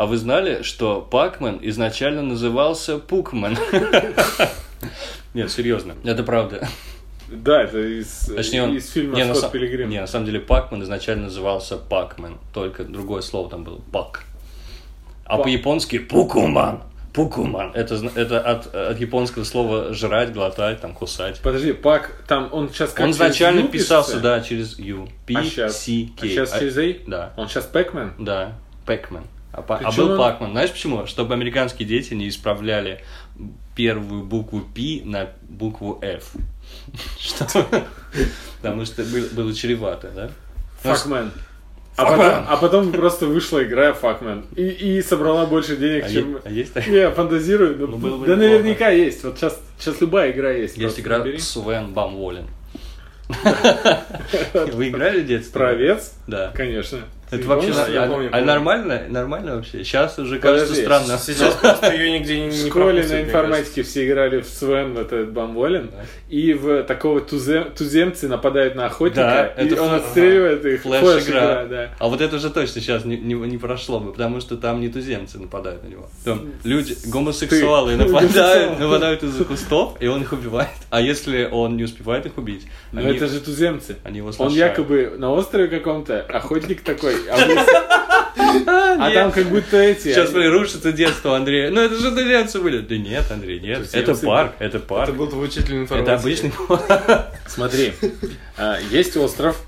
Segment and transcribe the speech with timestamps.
[0.00, 3.58] А вы знали, что Пакмен изначально назывался Пукмен?
[5.34, 6.66] Нет, серьезно, это правда.
[7.28, 8.74] Да, это из, Точнее, он...
[8.78, 9.90] из фильма не, на, «Скотт са- Пилигрим».
[9.90, 14.24] не, на самом деле Пакмен изначально назывался Пакмен, только другое слово там было Пак.
[15.26, 15.44] А Пак.
[15.44, 16.82] по-японски Пукуман.
[17.12, 17.72] Пукуман.
[17.74, 21.40] Это, это от, от японского слова жрать, глотать, там, кусать.
[21.42, 24.22] Подожди, Пак, там он сейчас как Он изначально писался, пишется?
[24.22, 25.10] да, через Ю.
[25.26, 25.82] P, А сейчас?
[25.82, 26.26] C, А K.
[26.26, 27.10] сейчас через «А»?
[27.10, 28.14] Да, Он сейчас Пэкмен?
[28.18, 28.54] да,
[28.86, 29.24] Пэкмен.
[29.52, 30.50] А, а Причем был он- Пакман.
[30.52, 31.06] Знаешь почему?
[31.06, 33.02] Чтобы американские дети не исправляли
[33.74, 36.32] первую букву P на букву F.
[37.18, 37.66] Что?
[38.60, 39.02] Потому что
[39.34, 40.30] было, чревато, да?
[40.82, 41.32] Факмен.
[41.96, 42.16] А Fuckman.
[42.16, 44.46] потом, а потом просто вышла игра Факмен.
[44.56, 46.36] И, и собрала больше денег, А, чем...
[46.36, 46.94] е- а есть такая?
[46.94, 47.76] Я фантазирую.
[47.78, 48.52] но- Ну, было бы да неплохо.
[48.52, 49.24] наверняка есть.
[49.24, 50.76] Вот сейчас, сейчас любая игра есть.
[50.78, 51.38] Есть игра набери.
[51.38, 52.46] Свен Бамволен.
[54.72, 55.52] Вы играли в детстве?
[55.52, 56.14] Правец?
[56.26, 56.52] Да.
[56.54, 57.00] Конечно.
[57.30, 59.02] Это вообще я а- помню, а нормально?
[59.08, 59.84] Нормально вообще?
[59.84, 61.18] Сейчас уже кажется странно.
[61.18, 65.32] Сейчас просто ее нигде не, В школе на информатике все играли в Свен, в этот
[65.32, 65.90] Бамволин,
[66.28, 70.82] и в такого тузе- туземцы нападают на охотника, и это он отстреливает их.
[70.82, 71.66] Флэш-игра.
[71.66, 71.90] Да.
[71.98, 75.82] А вот это уже точно сейчас не, прошло бы, потому что там не туземцы нападают
[75.84, 76.08] на него.
[76.24, 80.70] Там люди, гомосексуалы нападают, нападают из-за кустов, и он их убивает.
[80.90, 83.96] А если он не успевает их убить, они, это же туземцы.
[84.04, 90.04] они его Он якобы на острове каком-то, охотник такой, а, а там как будто эти...
[90.04, 91.70] Сейчас смотри, рушится детство Андрея.
[91.70, 92.80] Ну это же туземцы были.
[92.80, 93.88] Да нет, Андрей, нет.
[93.92, 95.08] Это парк, это парк.
[95.08, 96.12] Это был твой учитель Это информатики.
[96.20, 96.52] обычный
[97.46, 97.92] Смотри,
[98.56, 99.60] а, есть остров,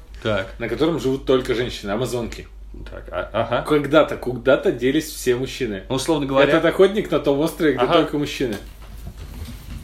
[0.59, 2.47] на котором живут только женщины, амазонки.
[2.91, 3.63] так, а- ага.
[3.69, 5.83] Когда-то, куда-то делись все мужчины.
[5.89, 7.95] Ну, условно говоря, Этот охотник на том острове, где Ага.
[7.95, 8.57] только мужчины.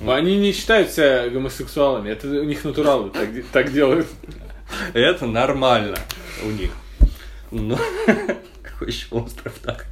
[0.07, 4.07] Они не считают себя гомосексуалами, это у них натуралы так, так делают.
[4.95, 5.97] это нормально
[6.45, 6.71] у них.
[7.51, 7.77] Ну,
[8.63, 9.87] какой еще остров так?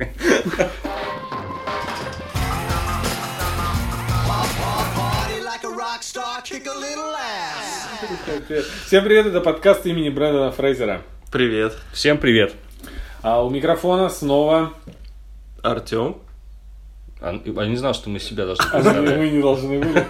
[8.87, 11.03] Всем привет, это подкаст имени Брэндона Фрейзера.
[11.33, 11.75] Привет.
[11.93, 12.55] Всем привет.
[13.23, 14.73] А у микрофона снова...
[15.63, 16.19] Артем.
[17.21, 19.19] А, Я не знал, что мы себя должны А представлять.
[19.19, 20.07] мы не должны были.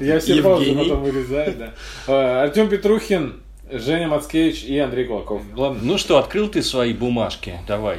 [0.00, 1.74] Я все паузы потом вырезаю, да.
[2.06, 3.40] А, Артем Петрухин,
[3.70, 5.42] Женя Мацкевич и Андрей Кулаков.
[5.54, 7.58] Ладно, ну что, открыл ты свои бумажки?
[7.66, 7.98] Давай,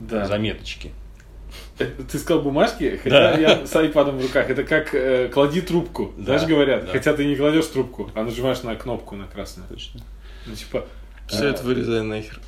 [0.00, 0.26] Да.
[0.26, 0.92] заметочки.
[1.78, 3.38] Ты сказал бумажки, хотя Да.
[3.38, 4.48] я с айпадом в руках.
[4.50, 6.12] Это как э, клади трубку.
[6.16, 6.86] Да, Знаешь, говорят.
[6.86, 6.92] да.
[6.92, 9.68] Хотя ты не кладешь трубку, а нажимаешь на кнопку на красную.
[9.68, 10.00] Точно.
[10.46, 10.86] Ну, типа,
[11.28, 12.40] Все э, это вырезай нахер.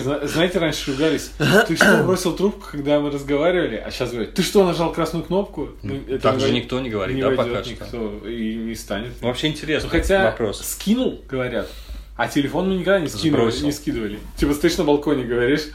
[0.00, 1.32] зна- Знаете, раньше ругались.
[1.66, 3.76] Ты что, бросил трубку, когда мы разговаривали?
[3.76, 5.70] А сейчас говорят, ты что, нажал красную кнопку?
[5.82, 7.70] Ну, это Так не же никто не говорит, не да, пока что.
[7.70, 9.12] никто и не станет.
[9.20, 9.88] Ну, Вообще Ну, интересно.
[9.88, 10.60] хотя вопрос.
[10.64, 11.68] скинул, говорят.
[12.16, 14.18] А телефон мы никогда не скидывали, не скидывали.
[14.36, 15.68] Типа стоишь на балконе, говоришь,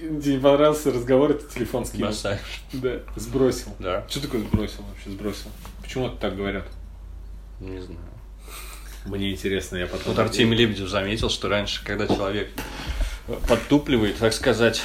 [0.00, 2.08] тебе не понравился разговор, ты телефон скинул.
[2.08, 2.62] Бросаешь.
[2.72, 3.74] Да, сбросил.
[3.78, 5.48] Да, Что такое сбросил вообще, сбросил?
[5.82, 6.64] Почему это так говорят?
[7.60, 8.00] не знаю.
[9.06, 10.12] Мне интересно, я потом...
[10.14, 12.50] Вот Артемий Лебедев заметил, что раньше, когда человек
[13.48, 14.82] подтупливает, так сказать,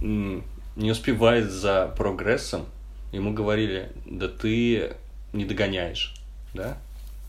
[0.00, 2.66] не успевает за прогрессом,
[3.12, 4.92] ему говорили, да ты
[5.32, 6.14] не догоняешь,
[6.52, 6.78] да?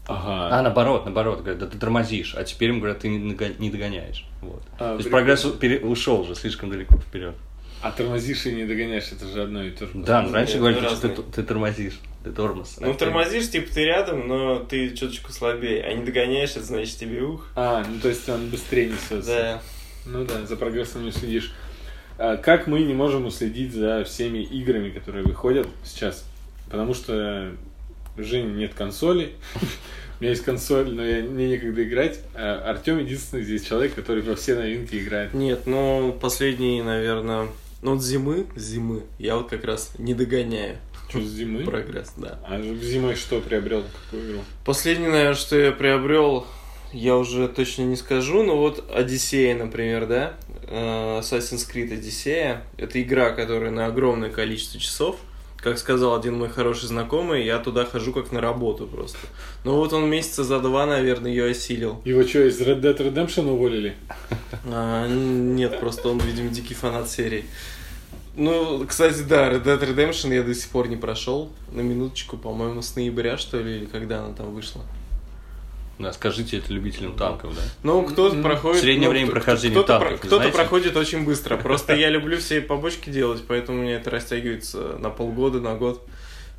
[0.08, 0.62] А Ага.
[0.62, 4.26] наоборот, наоборот, говорят, да ты тормозишь, а теперь им говорят, ты не догоняешь.
[4.42, 4.62] Вот.
[4.76, 5.26] А, То есть прикольно.
[5.36, 7.36] прогресс пере- ушел уже слишком далеко вперед.
[7.86, 9.92] А тормозишь и не догоняешь, это же одно и то же.
[9.94, 12.78] Да, но раньше говорили, ну, что ты, ты тормозишь, ты тормоз.
[12.80, 15.84] Ну, А ты- тормозишь, типа, ты рядом, но ты чуточку слабее.
[15.84, 17.46] А не догоняешь, это значит тебе ух.
[17.56, 19.22] А, ну то есть он быстрее несется.
[19.22, 19.62] Да.
[20.08, 21.54] Ну да, за прогрессом не следишь.
[22.18, 26.26] А как мы не можем уследить за всеми играми, которые выходят сейчас?
[26.66, 27.52] Потому что
[28.18, 29.34] у Жени нет консоли.
[30.20, 32.20] У меня есть консоль, но я, мне некогда играть.
[32.34, 35.36] А Артем единственный здесь человек, который во все новинки играет.
[35.36, 37.50] Нет, ну, последние, наверное...
[37.86, 41.64] Ну, вот зимы, зимы, я вот как раз не догоняю Что, с зимы?
[41.64, 42.40] прогресс, да.
[42.44, 43.84] А зимой что приобрел?
[44.06, 44.40] Какую игру?
[44.66, 46.48] Последнее, наверное, что я приобрел,
[46.94, 50.34] я уже точно не скажу, но вот Одиссея, например, да,
[50.68, 55.18] Э, Assassin's Creed Одиссея, это игра, которая на огромное количество часов,
[55.58, 59.18] как сказал один мой хороший знакомый, я туда хожу как на работу просто.
[59.64, 62.02] Ну вот он месяца за два, наверное, ее осилил.
[62.06, 63.96] Его что, из Red Dead Redemption уволили?
[64.66, 67.46] А, нет, просто он, видимо, дикий фанат серии.
[68.36, 71.52] Ну, кстати, да, Red Dead Redemption я до сих пор не прошел.
[71.72, 74.82] На минуточку, по-моему, с ноября, что ли, или когда она там вышла.
[75.98, 77.62] Да, скажите это любителям танков, да?
[77.84, 78.82] Ну, кто-то М, проходит...
[78.82, 80.58] среднее ну, время прохождения кто-то танков, про- Кто-то знаете?
[80.58, 81.56] проходит очень быстро.
[81.64, 86.06] Просто я люблю все побочки делать, поэтому у меня это растягивается на полгода, на год.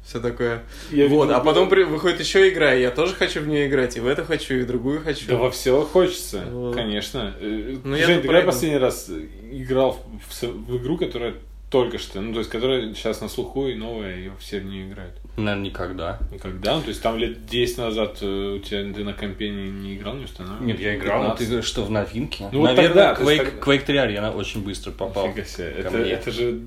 [0.06, 0.62] Все такое.
[0.90, 3.66] Я вот, видел, а потом при- выходит еще игра, и я тоже хочу в нее
[3.66, 5.26] играть, и в это хочу, и в другую хочу.
[5.26, 6.74] Да во все хочется, Вот.
[6.74, 7.34] конечно.
[7.38, 9.10] Э, Ну, я Жень, тут ты когда последний раз
[9.50, 10.00] играл
[10.30, 11.34] в, в игру, которая
[11.82, 14.88] только что, ну, то есть, которая сейчас на слуху и новая, и все в нее
[14.88, 15.14] играют?
[15.36, 16.18] Наверное, никогда.
[16.32, 16.76] Никогда?
[16.76, 19.96] Ну, то есть, там лет 10 назад э, у тебя ты на компе не, не
[19.96, 20.66] играл, не устанавливал?
[20.66, 21.38] Нет, я играл, но 15?
[21.38, 22.48] ты говоришь, что в новинке.
[22.52, 25.28] Ну, вот Наверное, тогда, то есть Quake, тогда- Quake 3 Arena очень быстро попал.
[25.28, 25.74] Нифига себе.
[25.78, 26.10] Это, мне.
[26.10, 26.60] это же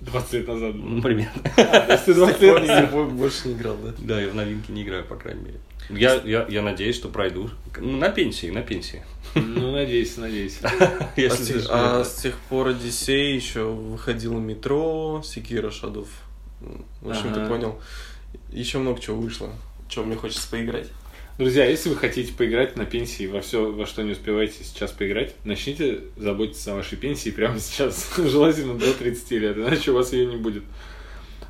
[0.00, 0.74] 20 лет назад.
[0.74, 1.32] Ну, примерно.
[1.56, 3.92] А, то есть ты 20 лет не больше не играл, да?
[3.98, 5.58] Да, я в новинке не играю, по крайней мере.
[5.88, 7.50] Я, я, я надеюсь, что пройду.
[7.78, 9.02] Ну, на пенсии, на пенсии.
[9.34, 10.58] Ну, надеюсь, надеюсь.
[10.62, 16.08] А с, тех, а с тех пор Одиссей еще выходило метро, Секира Шадов.
[17.00, 17.80] В общем, ты понял.
[18.50, 19.50] Еще много чего вышло.
[19.88, 20.88] Чего мне хочется поиграть.
[21.38, 25.34] Друзья, если вы хотите поиграть на пенсии во все, во что не успеваете сейчас поиграть,
[25.44, 28.10] начните заботиться о вашей пенсии прямо сейчас.
[28.16, 30.64] Желательно до 30 лет, иначе у вас ее не будет.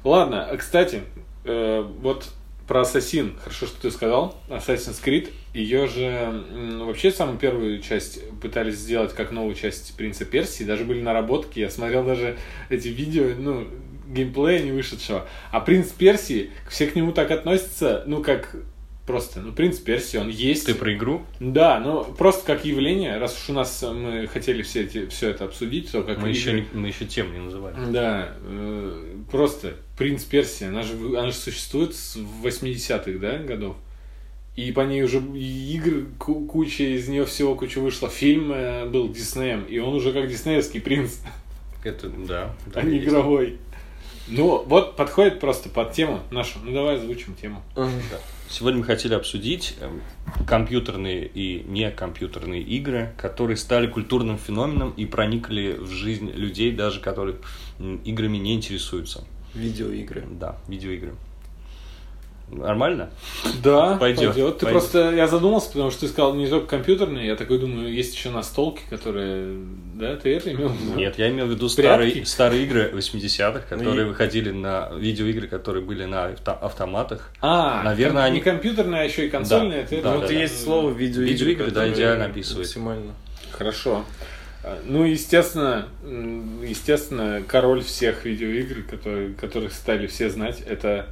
[0.02, 1.02] Ладно, а, кстати,
[1.44, 2.26] э, вот
[2.66, 6.44] про Ассасин, хорошо, что ты сказал, Assassin's Creed, ее же
[6.84, 11.70] вообще самую первую часть пытались сделать как новую часть Принца Персии, даже были наработки, я
[11.70, 12.36] смотрел даже
[12.68, 13.68] эти видео, ну,
[14.08, 15.26] геймплея не вышедшего.
[15.52, 18.56] А Принц Персии, все к нему так относятся, ну, как
[19.06, 20.66] просто, ну, Принц Персии, он есть.
[20.66, 21.22] Ты про игру?
[21.38, 25.44] Да, ну, просто как явление, раз уж у нас мы хотели все, эти, все это
[25.44, 27.76] обсудить, то как Мы еще, игры- не- мы еще тем не называли.
[27.92, 33.76] да, э, просто Принц Персия, она же, она же существует с 80-х, да, годов.
[34.54, 38.08] И по ней уже игр, ку- куча из нее всего куча вышло.
[38.08, 41.16] Фильм э, был Диснеем, и он уже как диснеевский принц,
[41.84, 42.54] Это, да.
[42.74, 43.08] а не есть.
[43.08, 43.58] игровой.
[44.28, 46.58] Ну, вот подходит просто под тему нашу.
[46.64, 47.62] Ну, давай озвучим тему.
[48.48, 50.00] Сегодня мы хотели обсудить эм,
[50.46, 57.36] компьютерные и некомпьютерные игры, которые стали культурным феноменом и проникли в жизнь людей, даже которых
[57.78, 59.24] м, играми не интересуются.
[59.56, 60.24] Видеоигры.
[60.30, 61.14] Да, видеоигры.
[62.48, 63.10] Нормально?
[63.64, 64.58] Да, Пойдет, Ты пойдет.
[64.60, 68.30] просто, я задумался, потому что ты сказал не только компьютерные, я такой думаю, есть еще
[68.30, 69.64] настолки, которые,
[69.96, 70.94] да, ты это имел в виду?
[70.96, 71.72] Нет, я имел в виду Прятки?
[71.80, 77.32] старые, старые игры 80-х, которые Ну и- выходили на видеоигры, которые были на авто- автоматах.
[77.40, 79.82] А, Наверное, ком- они- не компьютерные, а еще и консольные.
[79.82, 80.40] Да, ты да, это- ну, да, вот да.
[80.40, 81.32] есть слово видеоигры.
[81.32, 82.68] Видеоигры, да, идеально описывает.
[82.68, 83.12] Максимально.
[83.50, 84.04] Хорошо.
[84.66, 85.86] А, Ну, естественно,
[86.62, 91.06] естественно, король всех видеоигр, которые, которых стали все знать, это...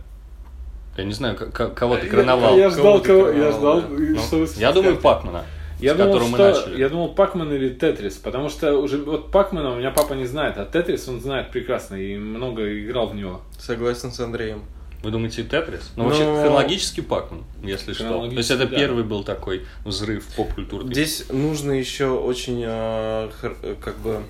[0.97, 2.57] Я не знаю, кого ты Я- короновал.
[2.59, 5.45] Я, ждал, Кого я ждал, Ну, что вы я думаю, Пакмана,
[5.81, 6.81] Я с думал, которого мы что, начали.
[6.81, 10.59] я думал Пакман или Тетрис, потому что уже вот Пакмана у меня папа не знает,
[10.59, 13.41] а Тетрис он знает прекрасно и много играл в него.
[13.59, 14.63] Согласен с Андреем.
[15.05, 15.93] Вы думаете, Тетрис?
[15.97, 18.27] Ну, Но- вообще, хронологически Пакман, если что.
[18.27, 18.75] То есть, это да.
[18.75, 20.87] первый был такой взрыв поп-культуры.
[20.87, 24.23] Здесь нужно еще очень э, э, как бы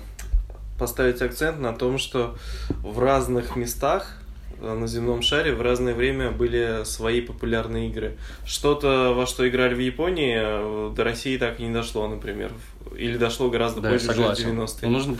[0.77, 2.35] поставить акцент на том, что
[2.83, 4.17] в разных местах
[4.61, 8.17] э, на земном шаре в разное время были свои популярные игры.
[8.45, 12.51] Что-то, во что играли в Японии, до России так и не дошло, например.
[12.97, 14.59] Или дошло гораздо Да, в согласен.
[14.59, 14.87] 90-е.
[14.87, 15.17] Но нужно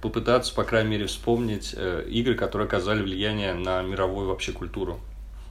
[0.00, 5.00] попытаться, по крайней мере, вспомнить э, игры, которые оказали влияние на мировую вообще культуру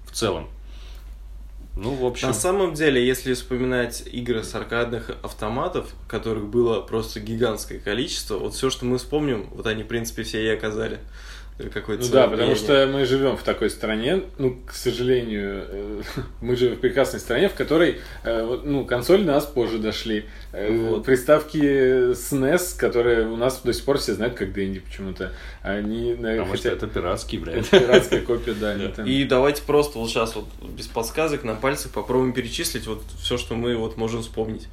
[0.06, 0.50] в целом.
[1.75, 7.19] Ну, в общем, На самом деле, если вспоминать игры с аркадных автоматов, которых было просто
[7.19, 11.00] гигантское количество, вот все, что мы вспомним, вот они, в принципе, все и оказали
[11.74, 16.01] какое-то Ну да, потому что мы живем в такой стране, ну, к сожалению, э,
[16.42, 20.25] мы живем в прекрасной стране, в которой, э, ну, консоли до нас позже дошли.
[20.54, 21.06] Э, Вот.
[21.06, 21.57] Приставки
[22.13, 25.33] SNES, которые у нас до сих пор все знают как Дэнди почему-то.
[25.63, 27.65] Они, э, потому что хотя- это пиратский бренд.
[27.68, 28.75] это пиратская копия, да.
[28.75, 29.08] Nintendo.
[29.08, 30.46] И давайте просто вот сейчас вот
[30.77, 34.67] без подсказок на пальцах попробуем перечислить вот все, что мы вот можем вспомнить.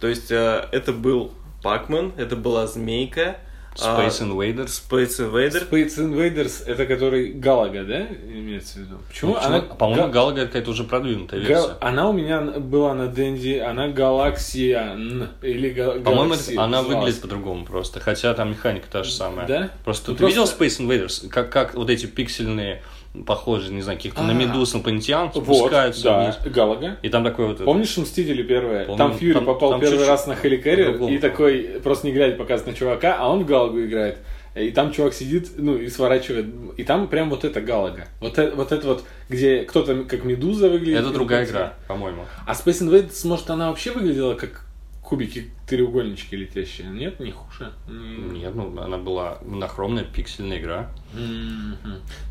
[0.00, 3.36] То есть это был Пакман, это была Змейка,
[3.76, 4.82] Space Invaders.
[4.88, 5.70] Space Invader.
[5.70, 8.98] Space Invaders это который Галага, да, имеется в виду?
[9.08, 9.30] Почему?
[9.32, 9.54] Ну, почему?
[9.54, 11.76] Она, По-моему, Га- Галага какая-то уже продвинутая Гал- версия.
[11.80, 14.96] Она у меня была на Дэнди, она Галаксия
[15.42, 16.96] или Га- По-моему, это- она называлась.
[16.98, 19.46] выглядит по-другому просто, хотя там механика та же самая.
[19.46, 19.70] Да?
[19.84, 21.28] Просто Ну, ты видел просто- Space Invaders?
[21.28, 22.82] Как, как вот эти пиксельные,
[23.26, 24.34] похожие, не знаю, каких-то на А.
[24.34, 26.54] медуз инопланетян Вот, спускаются да, вниз.
[26.54, 26.96] Галага.
[27.02, 27.64] И там такой вот...
[27.64, 28.84] Помнишь Мстители первые?
[28.84, 28.98] Помню.
[28.98, 31.12] Там Фьюри Там- попал там первый чуть-чуть раз на по-другому.
[31.12, 34.18] и такой, просто не глядя, показывает на чувака, а он в Галагу играет.
[34.54, 36.46] И там чувак сидит, ну, и сворачивает.
[36.76, 38.06] И там прям вот это Галага.
[38.20, 41.00] Вот это вот, это вот где кто-то как Медуза выглядит.
[41.00, 42.24] Это другая игра, по-моему.
[42.46, 44.64] А Space Invaders, может, она вообще выглядела как
[45.02, 46.88] кубики, треугольнички летящие?
[46.88, 47.72] Нет, не хуже.
[47.88, 50.90] Нет, ну она была монохромная пиксельная игра.
[51.14, 51.76] Мгм.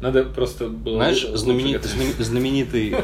[0.02, 0.96] Надо просто было...
[0.96, 3.02] Знаешь, знаменит- знаменитый э,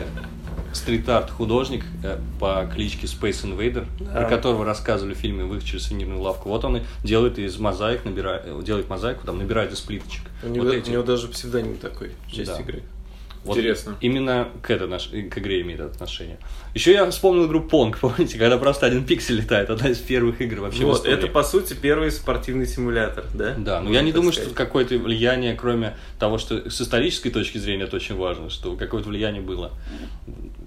[0.74, 4.12] стрит-арт художник э, по кличке Space Invader, Да.
[4.22, 6.50] про которого рассказывали в фильме «Выход через сувенирную лавку».
[6.50, 10.24] Вот он и делает из мозаик, набирает, делает мозаику, там, набирает из плиточек.
[10.44, 10.90] У него, Вот у эти.
[10.90, 12.60] него даже псевдоним такой в части Да.
[12.62, 12.84] игры.
[13.44, 13.96] Вот Интересно.
[14.02, 16.40] Именно к, этой наш- к игре имеет отношение.
[16.76, 20.60] Еще я вспомнил игру Pong, помните, когда просто один пиксель летает, одна из первых игр
[20.60, 21.14] вообще в Вот, истории.
[21.18, 23.54] это, по сути, первый спортивный симулятор, да?
[23.58, 24.50] Да, но Можно я не думаю, сказать.
[24.52, 29.08] что какое-то влияние, кроме того, что с исторической точки зрения это очень важно, что какое-то
[29.08, 29.72] влияние было.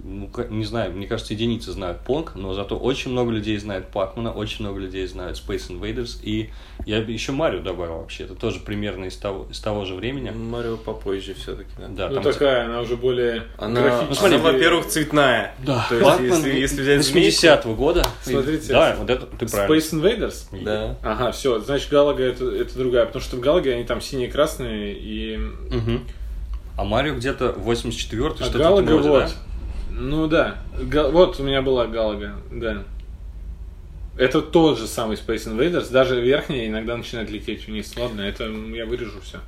[0.02, 4.32] Ну, не знаю, мне кажется, единицы знают Понг, но зато очень много людей знает Пакмана,
[4.32, 6.48] очень много людей знает Space Invaders, и
[6.86, 10.30] я бы еще Марио добавил вообще, это тоже примерно из того, из того же времени.
[10.30, 11.88] Марио попозже все-таки, да.
[11.88, 14.08] Да, Ну там такая, она уже более Она, графически.
[14.08, 15.54] Ну, смотри, она, во-первых, цветная.
[15.58, 18.06] Да, То есть, Пакман если, если взять змейку, 80-го года.
[18.22, 19.74] Смотрите, да, вот это ты правильно.
[19.74, 20.64] Space Invaders?
[20.64, 20.96] Да.
[21.02, 25.36] Ага, все, значит, Галага это, это другая, потому что в Галаге они там синие-красные и...
[25.36, 26.04] Мгм.
[26.76, 29.24] А Марио где-то 84-й, А что-то Галага вроде, вот.
[29.24, 29.30] да?
[29.90, 32.84] Ну да, Га- вот у меня была Галага, да.
[34.16, 37.92] Это тот же самый Space Invaders, даже верхняя иногда начинает лететь вниз.
[37.96, 39.38] Ладно, это я вырежу все.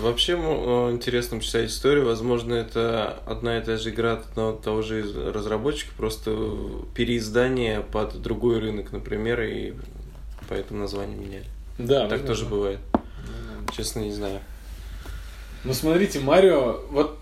[0.00, 2.04] Вообще э, интересно почитать историю.
[2.06, 6.30] Возможно, это одна и та же игра от одного того же разработчика, просто
[6.94, 9.72] переиздание под другой рынок, например, и
[10.48, 11.46] поэтому название меняли.
[11.78, 12.26] Да, так возможно.
[12.26, 12.78] тоже бывает.
[13.76, 14.40] Честно, не знаю.
[15.64, 17.18] Ну смотрите, Марио, вот,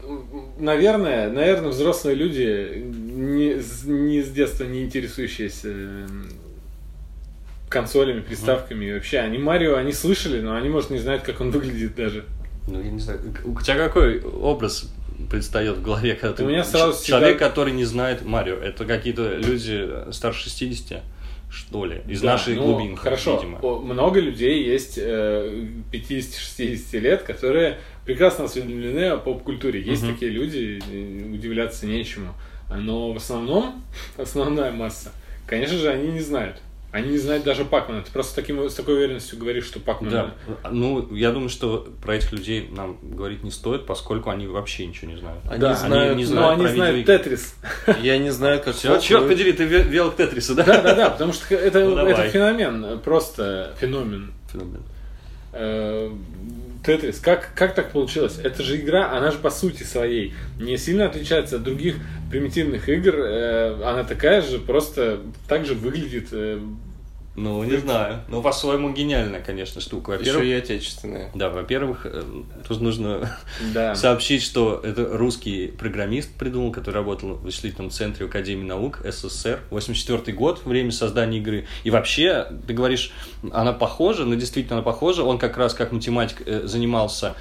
[0.59, 6.29] наверное, наверное, взрослые люди, не, с- не с детства не интересующиеся м,
[7.73, 11.51] консолями, приставками и вообще, они Марио, они слышали, но они, может, не знают, как он
[11.51, 12.25] выглядит даже.
[12.69, 13.21] Ну, я не знаю.
[13.45, 14.93] У тебя какой образ
[15.31, 16.45] предстает в голове, когда ты...
[16.45, 18.57] У меня сразу Человек, всегда- который не знает Марио.
[18.57, 21.03] Это какие-то люди старше 60,
[21.51, 23.59] что ли, из Да, нашей ну, глубинки, Хорошо, видимо.
[23.81, 29.81] Много людей есть э, 50-60 лет, которые прекрасно осведомлены о поп-культуре.
[29.81, 30.13] Есть Мгм.
[30.15, 30.81] такие люди,
[31.33, 32.35] удивляться нечему.
[32.75, 33.83] Но в основном,
[34.17, 35.11] основная масса,
[35.47, 36.57] конечно же, они не знают.
[36.93, 38.03] Они не знают даже Пакмана.
[38.03, 40.11] Ты просто таким, с такой уверенностью говоришь, что Пакман...
[40.11, 40.35] Да.
[40.71, 45.11] Ну, я думаю, что про этих людей нам говорить не стоит, поскольку они вообще ничего
[45.11, 45.41] не знают.
[45.49, 47.19] Они Да, знают, не Но знают они про знают видеоигры.
[47.19, 47.55] Тетрис.
[48.03, 50.65] я не знаю, как Все, черт но- подери, ты ве- вел к Тетрису, да?
[50.65, 54.33] Да, да, да, потому что это, Ну, это феномен, просто феномен.
[54.53, 54.83] Феномен.
[56.83, 58.39] Э, Тетрис, как, как так получилось?
[58.43, 61.97] Это же игра, она же по сути своей не сильно отличается от других
[62.31, 63.15] примитивных игр.
[63.17, 66.29] э, Она такая же, просто так же выглядит.
[67.35, 68.21] Ну, не знаю.
[68.29, 70.11] Ну, по-своему гениальная, конечно, штука.
[70.11, 71.31] Во-первых, Еще и отечественные.
[71.35, 72.23] да, во-первых, э,
[72.69, 73.31] тут нужно
[73.73, 73.95] Да.
[73.95, 79.61] сообщить, что это русский программист придумал, который работал в вычислительном центре Академии наук СССР.
[79.71, 81.67] 84 год, время создания игры.
[81.85, 83.13] И вообще, ты говоришь,
[83.51, 85.23] она похожа, но действительно она похожа.
[85.25, 87.35] Он как раз как математик э, занимался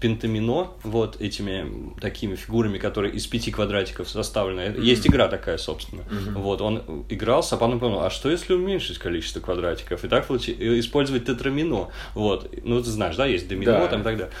[0.00, 4.74] пентамино, вот этими такими фигурами, которые из пяти квадратиков составлены.
[4.80, 6.02] Есть игра такая, собственно.
[6.34, 10.04] Вот, он игрался, а потом понял, а что если уменьшить количество квадратиков?
[10.04, 11.88] И так и использовать тетрамино.
[12.14, 13.86] Вот, ну ты знаешь, да, есть домино Да.
[13.88, 14.32] там и так далее.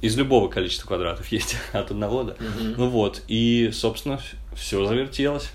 [0.00, 2.36] Из любого количества квадратов есть от одного, да.
[2.76, 4.20] Ну вот, и, собственно,
[4.54, 5.50] все завертелось.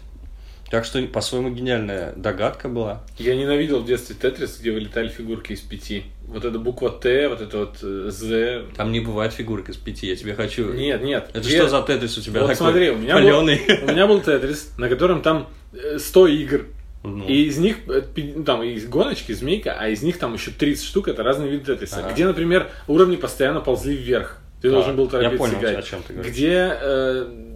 [0.69, 3.03] Так что по-своему гениальная догадка была.
[3.19, 6.03] Я ненавидел в детстве Тетрис, где вылетали фигурки из пяти.
[6.27, 8.63] Вот эта буква Т, вот это вот э, З.
[8.75, 10.73] Там не бывает фигурок из пяти, я тебе хочу...
[10.73, 11.29] Нет, нет.
[11.33, 13.39] Это Где- что за тетрис у тебя Вот такой смотри, у меня, был,
[13.83, 16.65] у меня был Тетрис, на котором там э, 100 игр.
[17.03, 17.27] Ну.
[17.27, 18.01] И из них, э,
[18.43, 21.99] там, есть гоночки, змейка, а из них там еще 30 штук, это разные виды тетриса.
[21.99, 22.11] Ага.
[22.13, 24.39] Где, например, уровни постоянно ползли вверх.
[24.63, 25.77] Ты Да, должен был я торопиться понял, играть.
[25.77, 26.33] о чем ты говоришь.
[26.33, 26.71] Где...
[26.81, 27.51] э,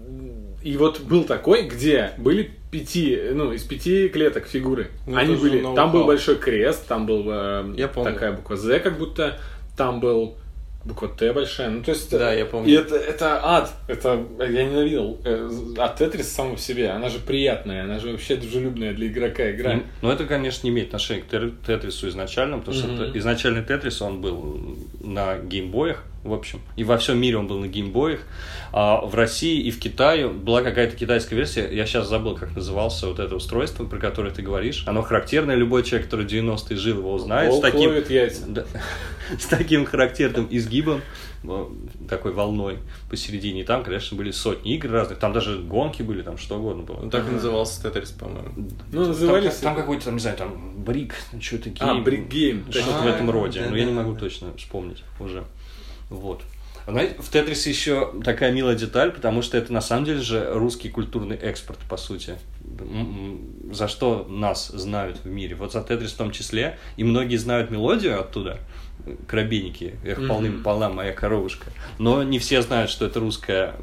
[0.62, 4.88] и вот был такой, где были пяти, ну, из пяти клеток фигуры.
[5.08, 5.64] Ну, Они были...
[5.76, 8.14] Там был большой крест, там был э, Я помню.
[8.14, 9.40] такая буква З, как будто,
[9.78, 10.38] там был
[10.86, 11.70] буква Т большая.
[11.70, 12.10] Ну, то есть...
[12.12, 12.70] Да, я помню.
[12.70, 13.72] И это, это ад.
[13.88, 15.20] Это я ненавидел.
[15.26, 19.50] Э, А Тетрис сам по себе, она же приятная, она же вообще дружелюбная для игрока
[19.52, 19.74] игра.
[19.76, 23.02] Ну, ну, это, конечно, не имеет отношения к Тетрису изначально, потому что Мгм.
[23.02, 27.60] это- изначальный Тетрис, он был на геймбоях, в общем, и во всем мире он был
[27.60, 28.20] на геймбоях.
[28.72, 33.08] А в России и в Китае была какая-то китайская версия, я сейчас забыл, как назывался
[33.08, 34.84] вот это устройство, про которое ты говоришь.
[34.86, 37.52] Оно характерное, любой человек, который 90-е жил, его узнает.
[37.52, 38.46] С Волк таким, ловит яйца.
[38.48, 38.66] да,
[39.38, 41.02] с таким характерным изгибом,
[42.10, 43.62] такой волной посередине.
[43.62, 47.00] И там, конечно, были сотни игр разных, там даже гонки были, там что угодно было.
[47.02, 48.68] Ну, так и назывался Тетрис, по-моему.
[48.92, 49.56] Ну, назывались...
[49.56, 52.04] Там, там какой-то, там, не знаю, там брик, что-то А, гейм.
[52.04, 52.72] Brick Game.
[52.72, 53.66] Что-то в А, этом роде.
[53.70, 55.44] Но я не могу точно вспомнить уже.
[56.10, 56.42] Вот.
[56.88, 61.36] В Тетрисе еще такая милая деталь, потому что это на самом деле же русский культурный
[61.36, 62.38] экспорт, по сути.
[62.80, 62.90] М,
[63.70, 65.54] м, За что нас знают в мире.
[65.56, 66.80] Вот за Тетрис в том числе.
[66.98, 68.60] И многие знают мелодию оттуда.
[69.28, 71.68] Коробейники, их полным полна моя коровушка.
[71.98, 73.76] Но не все знают, что это русская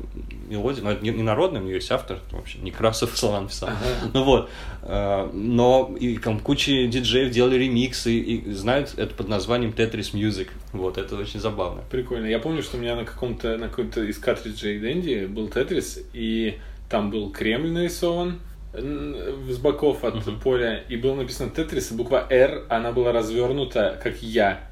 [0.48, 3.70] мелодия, но это не, не народная, у нее есть автор, вообще Некрасов слова написал.
[4.14, 4.50] Ну вот,
[4.82, 10.48] э, но и там куча диджеев делали ремиксы и знают это под названием Tetris Music.
[10.72, 11.82] Вот, это очень забавно.
[11.90, 12.26] Прикольно.
[12.26, 16.58] Я помню, что у меня на каком-то, на какой-то из картриджей Дэнди был Тетрис, и
[16.88, 18.38] там был Кремль нарисован
[18.72, 20.38] с боков от Мгм.
[20.40, 24.65] поля, и было написано Тетрис, и буква R, она была развернута, как я.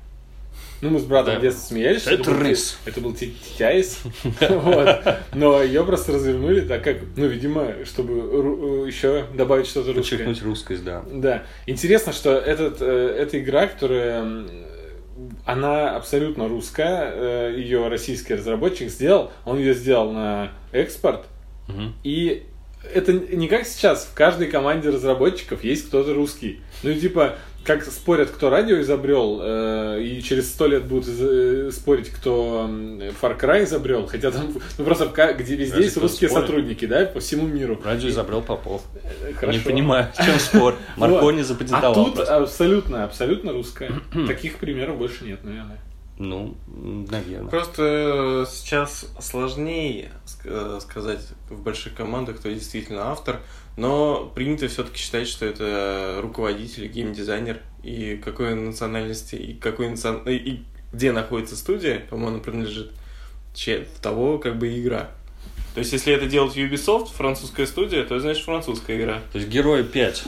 [0.84, 1.38] Ну, мы с братом Да.
[1.38, 2.78] в детстве смеялись, что это был, Тетрис.
[2.84, 4.02] это был ти- Титяис.
[4.50, 5.04] Вот.
[5.34, 10.16] Но ее просто развернули так как, ну, видимо, чтобы еще добавить что-то русское.
[10.18, 11.02] Подчеркнуть русскость, да.
[11.10, 11.42] Да.
[11.66, 14.44] Интересно, что этот, э, эта игра, которая
[15.46, 21.24] она абсолютно русская, э, ее российский разработчик сделал, он ее сделал на экспорт,
[21.66, 21.94] Мгм.
[22.04, 22.42] и
[22.92, 26.60] это не как сейчас, в каждой команде разработчиков есть кто-то русский.
[26.82, 31.70] Ну, типа, как спорят, кто радио изобрел, э, и через сто лет будут из- э,
[31.72, 36.28] спорить, кто м, Far Cry изобрел, хотя там, ну, просто где везде Разве есть русские
[36.30, 36.46] спорит?
[36.46, 37.80] сотрудники, да, по всему миру.
[37.84, 38.82] Радио изобрел Попов.
[39.02, 39.60] Э, Не хорошо.
[39.64, 40.74] понимаю, в чем спор.
[40.96, 43.90] Маркони запатентовал А тут абсолютно, абсолютно русская.
[44.26, 45.78] Таких примеров больше нет, наверное.
[46.16, 47.48] Ну, наверное.
[47.50, 50.12] Просто э, сейчас сложнее
[50.44, 53.40] э, сказать в больших командах, кто действительно автор,
[53.76, 60.62] но принято все-таки считать, что это руководитель, геймдизайнер, и какой национальности, и какой национ- и-
[60.92, 62.92] где находится студия, кому она принадлежит,
[63.52, 65.10] че- того как бы игра.
[65.74, 69.20] То есть, если это делать Ubisoft, французская студия, то значит французская игра.
[69.32, 70.22] То есть Герои 5,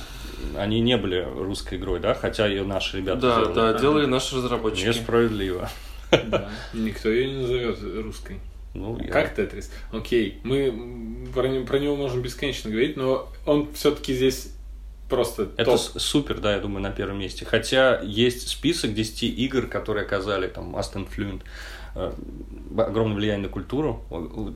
[0.57, 2.15] они не были русской игрой, да?
[2.15, 3.55] Хотя ее наши ребята Да, делали.
[3.55, 4.87] да, делали наши разработчики.
[4.89, 5.69] Несправедливо.
[6.11, 6.49] Да.
[6.75, 8.39] Никто ее не назовет русской.
[8.75, 9.73] Ну, я- Как Тетрис?
[9.93, 14.53] Окей, мы про, не- про него можем бесконечно говорить, но он все-таки здесь
[15.09, 15.81] просто Это топ.
[15.81, 17.45] с- супер, да, я думаю, на первом месте.
[17.45, 21.43] Хотя есть список 10 игр, которые оказали там Aston Fluent
[22.77, 24.05] огромное влияние на культуру.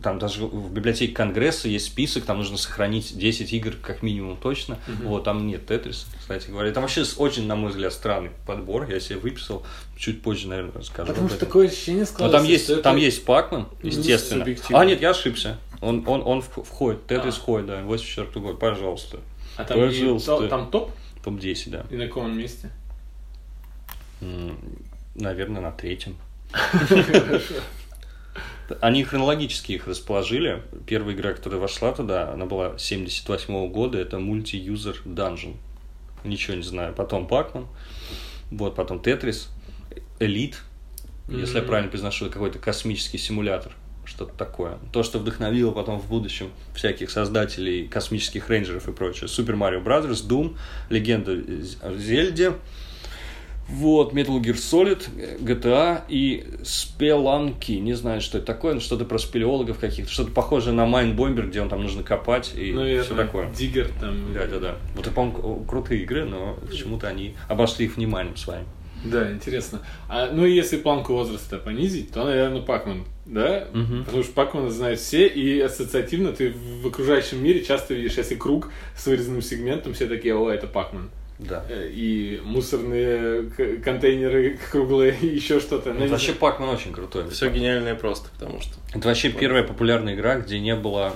[0.03, 4.79] Там даже в библиотеке Конгресса есть список, там нужно сохранить 10 игр как минимум точно.
[5.05, 6.71] Вот, там нет Тетриса, кстати говоря.
[6.73, 8.89] Там вообще очень, на мой взгляд, странный подбор.
[8.91, 9.65] Я себе выписал,
[9.97, 11.09] чуть позже, наверное, расскажу.
[11.09, 12.39] Потому что такое ощущение Но складывается.
[12.39, 14.45] там есть, что там это- есть Пакман, естественно.
[14.73, 15.59] А, нет, я ошибся.
[15.81, 17.41] Он, он, он входит, Тетрис А.
[17.41, 19.21] входит, да, 84 год, пожалуйста.
[19.57, 20.37] А там, и Пожалуйста.
[20.37, 20.91] то- там топ?
[21.25, 21.87] Топ-10, да.
[21.91, 22.71] И на каком месте?
[25.15, 26.17] Наверное, на третьем.
[28.81, 30.63] Они хронологически их расположили.
[30.87, 35.57] Первая игра, которая вошла туда, она была 78 года, это Multi-User Dungeon.
[36.23, 36.95] Ничего не знаю.
[36.95, 37.67] Потом Пакман,
[38.51, 39.49] вот, потом Тетрис,
[40.21, 40.61] Элит,
[41.29, 43.73] если я правильно произношу, это какой-то космический симулятор,
[44.05, 44.79] что-то такое.
[44.93, 49.29] То, что вдохновило потом в будущем всяких создателей космических рейнджеров и прочее.
[49.29, 50.57] Super Mario Bros., Doom,
[50.91, 51.33] Легенда
[51.83, 52.55] о Зельде,
[53.73, 55.09] вот, Metal Gear Solid,
[55.41, 57.73] GTA и Спеланки.
[57.73, 61.61] Не знаю, что это такое, но что-то про спелеологов каких-то, что-то похожее на Майнбомбер, где
[61.61, 63.51] он там нужно копать и Ну, все такое.
[63.51, 64.33] Диггер там.
[64.35, 64.77] Да, да, да.
[64.95, 68.65] Вот это, по-моему, крутые игры, но почему-то они обошли их вниманием своим.
[69.05, 69.81] Да, интересно.
[70.09, 73.69] А, ну, и если планку возраста понизить, то, наверное, Пакман, да?
[73.73, 74.05] Мгм.
[74.05, 76.53] Потому что Пакмана знают все, и ассоциативно ты
[76.83, 81.11] в окружающем мире часто видишь, если круг с вырезанным сегментом, все такие, о, это Пакман.
[81.49, 81.65] Да.
[81.69, 83.51] Э, И мусорные
[83.83, 85.93] контейнеры круглые, и еще что-то.
[85.93, 86.33] Ну, Это вообще.
[86.33, 87.29] Пакман очень крутой.
[87.31, 88.75] Все гениальное просто, потому что.
[88.95, 91.15] Это вообще первая популярная игра, где не было...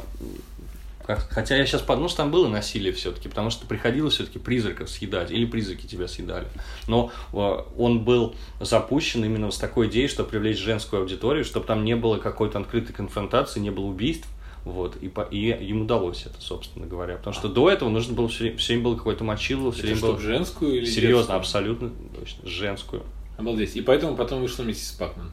[1.07, 5.31] Хотя я сейчас подумал, что там было насилие все-таки, потому что приходилось все-таки призраков съедать,
[5.31, 6.47] или призраки тебя съедали.
[6.89, 7.37] Но э,
[7.77, 12.17] он был запущен именно с такой идеей, чтобы привлечь женскую аудиторию, чтобы там не было
[12.17, 14.27] какой-то открытой конфронтации, не было убийств.
[14.65, 17.17] Вот, и, по- и им удалось это, собственно говоря.
[17.17, 20.07] Потому что до этого нужно было все, время было какое-то мочило, все Это время что,
[20.13, 20.21] было...
[20.21, 21.37] женскую или Серьезно, детскую?
[21.39, 23.03] абсолютно точно, женскую.
[23.37, 23.77] Обалдеть.
[23.77, 25.33] И поэтому потом вышла миссис Пакман.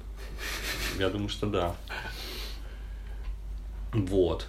[1.00, 1.76] Я думаю, что да.
[3.94, 4.48] Вот.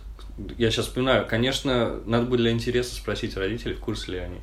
[0.59, 4.39] Я сейчас вспоминаю, конечно, надо бы для интереса спросить родителей, в курсе ли они,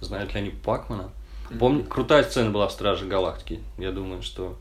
[0.00, 1.10] знают ли они Пакмана.
[1.58, 3.60] Помню, крутая сцена была в Страже Галактики.
[3.78, 4.56] Я думаю, что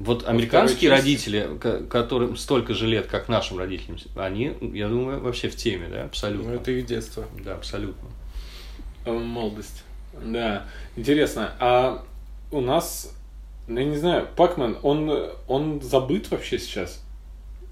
[0.00, 5.48] вот американские родители, ко- которым столько же лет, как нашим родителям, они, я думаю, вообще
[5.50, 6.50] в теме, да, абсолютно.
[6.50, 7.24] Ну, это их детство.
[7.44, 8.08] Да, абсолютно.
[9.04, 9.84] Э, Молодость.
[10.24, 10.64] Да.
[10.96, 11.52] Интересно.
[11.60, 12.02] А
[12.50, 13.14] у нас,
[13.68, 17.02] ну, я не знаю, Пакман, он, он забыт вообще сейчас?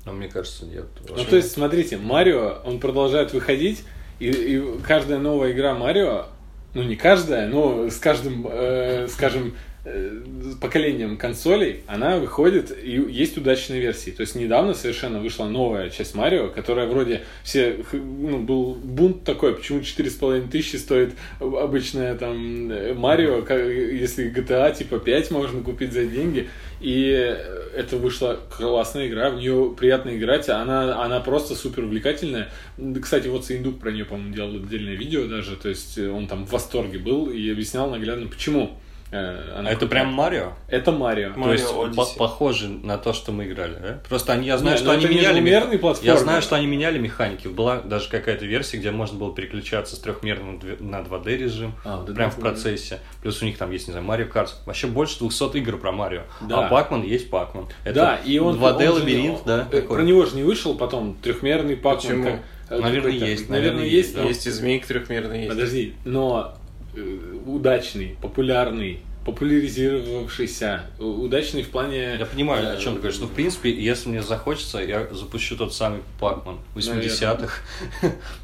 [0.05, 0.87] Но мне кажется, нет.
[1.09, 3.85] Ну, то есть, смотрите, Марио, он продолжает выходить,
[4.21, 6.27] и, и каждая новая игра Марио,
[6.75, 9.55] ну, не каждая, но с каждым, э, скажем,
[9.89, 10.21] э,
[10.61, 14.11] поколением консолей, она выходит, и есть удачные версии.
[14.11, 19.55] То есть недавно совершенно вышла новая часть Марио, которая вроде все, ну, был бунт такой,
[19.55, 25.93] почему 4,5 тысячи стоит обычная там э, Марио, ка- если GTA типа 5 можно купить
[25.93, 26.49] за деньги.
[26.81, 27.37] И
[27.75, 32.51] это вышла классная игра, в нее приятно играть, она, она просто супер увлекательная.
[33.03, 36.53] Кстати, вот Саиндук про нее, по-моему, делал отдельное видео даже, то есть он там в
[36.53, 38.79] восторге был и объяснял наглядно, почему.
[39.11, 39.89] Э, она А это крутая.
[40.03, 40.53] прям Марио?
[40.69, 41.33] Это Марио.
[41.35, 44.01] То есть по- похоже на то, что мы играли, да?
[44.09, 45.41] Просто они, я знаю, Не, что ну они это меняли.
[45.41, 46.03] мех-.
[46.03, 47.49] Я знаю, что они меняли механики.
[47.49, 51.75] Была даже какая-то версия, где можно было переключаться с трехмерным две- на 2D режим.
[51.85, 53.01] А, это прям в процессе.
[53.23, 54.57] Плюс у них там есть, не знаю, Марио Карт.
[54.67, 56.23] Вообще больше 200 игр про Марио.
[56.41, 56.67] Да.
[56.67, 57.67] А Пакман есть Пакман.
[57.85, 59.67] Это да, и он 2D он же- лабиринт, да.
[59.73, 59.97] э, такой.
[59.97, 62.03] Про него же не вышел потом трехмерный пак.
[62.03, 62.39] Почему?
[62.71, 63.95] Наверное, есть, Наверное, наверное, есть.
[64.09, 64.23] есть, да.
[64.25, 65.49] Есть и змейк трехмерный есть.
[65.49, 66.58] Подожди, но э,
[67.47, 72.17] удачный, популярный, популяризировавшийся, у- удачный в плане...
[72.19, 73.21] Я понимаю, о э, чем ты говоришь.
[73.21, 77.63] Ну, в принципе, если мне захочется, я запущу тот самый Пакман 80-х.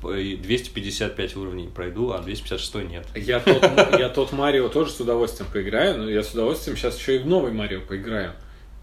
[0.18, 3.06] И 255 уровней пройду, а 256 нет.
[3.14, 3.62] Я тот,
[3.98, 7.26] я тот Марио тоже с удовольствием поиграю, но я с удовольствием сейчас еще и в
[7.26, 8.32] новый Марио поиграю.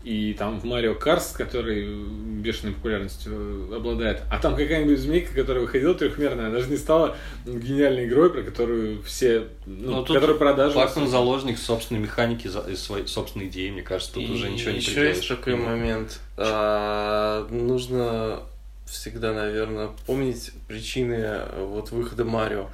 [0.04, 4.22] И там в Марио Карс, который бешеной популярностью обладает.
[4.32, 9.04] А там какая-нибудь змейка, которая выходила трехмерная, она же не стала гениальной игрой, про которую
[9.04, 10.74] все, ну, Ну, тут которая продажи...
[10.74, 14.92] Пакман заложник собственной механики, своей собственной идеи, мне кажется, тут И уже ничего не еще
[14.92, 15.18] приделаешь.
[15.18, 16.20] есть такой момент.
[16.38, 18.42] А, нужно
[18.86, 22.70] всегда, наверное, помнить причины э, вот выхода Марио.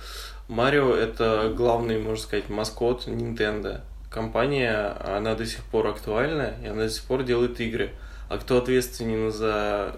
[0.48, 3.82] Марио это главный, можно сказать, маскот Nintendo.
[4.10, 7.92] Компания, она до сих пор актуальна, и она до сих пор делает игры.
[8.30, 9.96] А кто ответственен за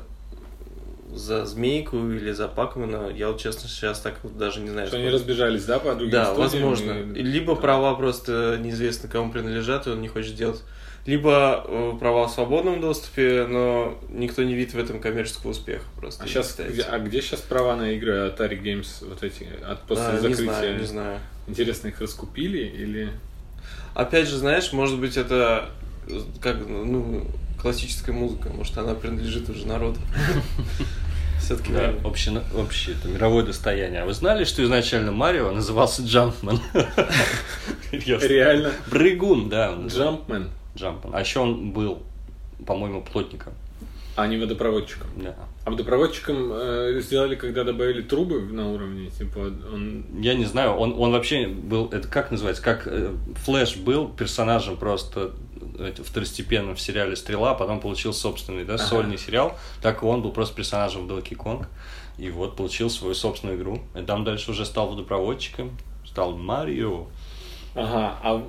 [1.11, 4.87] за змейку или за Пакмана, я вот честно сейчас так вот даже не знаю.
[4.87, 5.23] Что они сколько.
[5.23, 6.91] разбежались, да, по другим Да, студиям возможно.
[7.17, 7.61] и- Либо Да.
[7.61, 10.61] права просто неизвестно кому принадлежат, и он не хочет делать.
[11.07, 16.25] Либо э, права в свободном доступе, но никто не видит в этом коммерческого успеха просто.
[16.25, 20.03] А сейчас, где, а где сейчас права на игры Atari Games вот эти от после
[20.05, 20.43] А, не закрытия?
[20.43, 21.19] знаю, не знаю.
[21.47, 23.09] Интересно, их раскупили или?
[23.93, 25.69] Опять же, знаешь, может быть, это
[26.41, 27.25] как, ну,
[27.61, 29.99] классическая музыка, может, она принадлежит уже народу.
[31.39, 34.01] Все-таки Да, общее, общее это мировое достояние.
[34.01, 36.59] А вы знали, что изначально Марио назывался Джампман?
[37.91, 38.27] Серьезно.
[38.27, 38.71] Реально.
[38.89, 39.73] Прыгун, да.
[39.87, 41.15] Джампмен, Джампман.
[41.15, 42.03] А еще он был,
[42.67, 43.53] по-моему, плотником.
[44.15, 45.09] а не водопроводчиком.
[45.15, 45.35] Да.
[45.69, 49.37] А водопроводчиком э, сделали, когда добавили трубы на уровне, типа
[49.71, 50.03] он.
[50.19, 53.13] Я не знаю, он, он вообще был, это как называется, как э,
[53.45, 55.33] Флэш был персонажем просто
[55.77, 58.83] э, второстепенным в сериале «Стрела», а потом получил собственный, да, Ага.
[58.83, 61.67] сольный сериал, так и он был просто персонажем в Donkey Kong,
[62.17, 63.79] и вот получил свою собственную игру.
[63.95, 67.05] И там дальше уже стал водопроводчиком, стал Марио.
[67.75, 68.43] Ага, а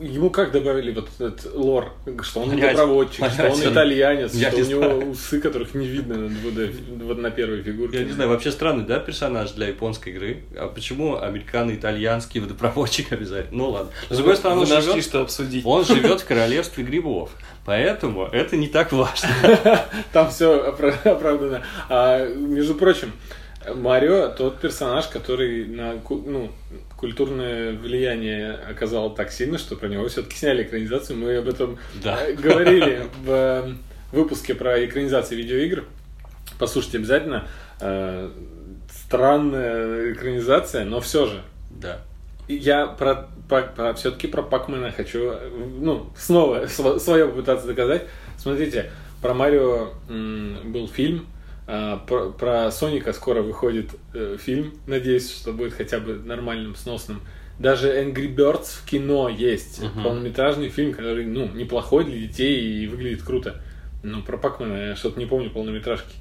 [0.00, 3.66] ему как добавили вот этот лор, что он Понять, водопроводчик, что понять.
[3.66, 5.10] он итальянец, Я что у него знаю.
[5.10, 7.98] усы, которых не видно на, 2D, вот на первой фигурке.
[7.98, 10.44] Я не знаю, вообще странный, да, персонаж для японской игры?
[10.56, 13.56] А почему американо-итальянский водопроводчик обязательно?
[13.56, 13.90] Ну ладно.
[14.10, 15.64] Но, с другой стороны, он живет, что обсудить.
[15.64, 17.30] он живет в королевстве грибов,
[17.64, 19.28] поэтому это не так важно.
[20.12, 21.62] Там все оправдано.
[21.88, 23.12] А, между прочим,
[23.74, 26.50] Марио тот персонаж, который на ку- ну,
[26.96, 31.18] культурное влияние оказал так сильно, что про него все-таки сняли экранизацию.
[31.18, 32.18] Мы об этом Да.
[32.26, 33.74] э, говорили в э,
[34.12, 35.84] выпуске про экранизации видеоигр.
[36.58, 37.46] Послушайте обязательно.
[37.80, 38.30] Э,
[39.06, 41.42] Странная экранизация, но все же.
[41.70, 42.00] Да.
[42.48, 43.28] Я про,
[43.94, 45.32] все-таки про Пакмена хочу,
[45.80, 48.04] ну, снова свое попытаться доказать.
[48.38, 48.90] Смотрите,
[49.22, 51.26] про Марио был фильм,
[51.66, 57.20] а, про, про Соника скоро выходит э, фильм, надеюсь, что будет хотя бы нормальным, сносным.
[57.58, 60.02] Даже Angry Birds в кино есть, Мгм.
[60.02, 63.60] полнометражный фильм, который, ну, неплохой для детей и выглядит круто.
[64.02, 66.14] Ну, про Пакмена я что-то не помню полнометражки.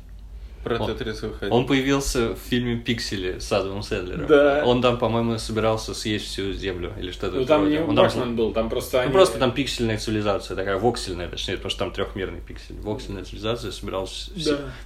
[0.66, 1.54] Про Он- Тетрис выходил.
[1.56, 4.26] Он появился в фильме «Пиксели» с Адамом Сэндлером.
[4.26, 4.64] Да.
[4.66, 7.78] Он там, по-моему, собирался съесть всю землю или что-то Ну, там вроде.
[7.78, 9.12] не Он там- Пакмен был, там просто Ну, они...
[9.12, 12.76] просто там пиксельная цивилизация, такая воксельная, точнее, потому что там трехмерный пиксель.
[12.82, 14.32] Воксельная цивилизация собиралась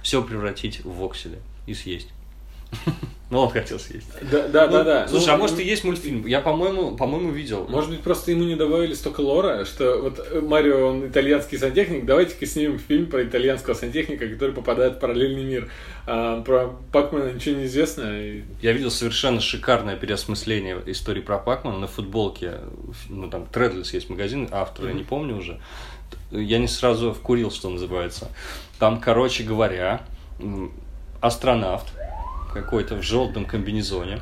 [0.02, 0.26] все, Да.
[0.26, 2.08] превратить в воксели и съесть.
[3.30, 4.08] Ну, он хотел съесть.
[4.28, 5.06] Да, да, да, да.
[5.08, 6.26] Слушай, Ну, а может и есть мультфильм?
[6.26, 7.64] Я, по-моему, по-моему, видел.
[7.68, 12.06] Может быть, просто ему не добавили столько лора, что вот э, Марио, он итальянский сантехник,
[12.06, 15.70] давайте-ка снимем фильм про итальянского сантехника, который попадает в параллельный мир.
[16.08, 18.02] А про Пакмана ничего не известно.
[18.20, 22.54] и- Я видел совершенно шикарное переосмысление истории про Пакмана на футболке.
[23.08, 25.60] Ну, там, Тредлис есть магазин, автора я не помню уже.
[26.32, 28.26] Я не сразу вкурил, что называется.
[28.80, 30.00] Там, короче говоря,
[31.20, 31.86] астронавт
[32.52, 34.20] какой-то в желтом комбинезоне.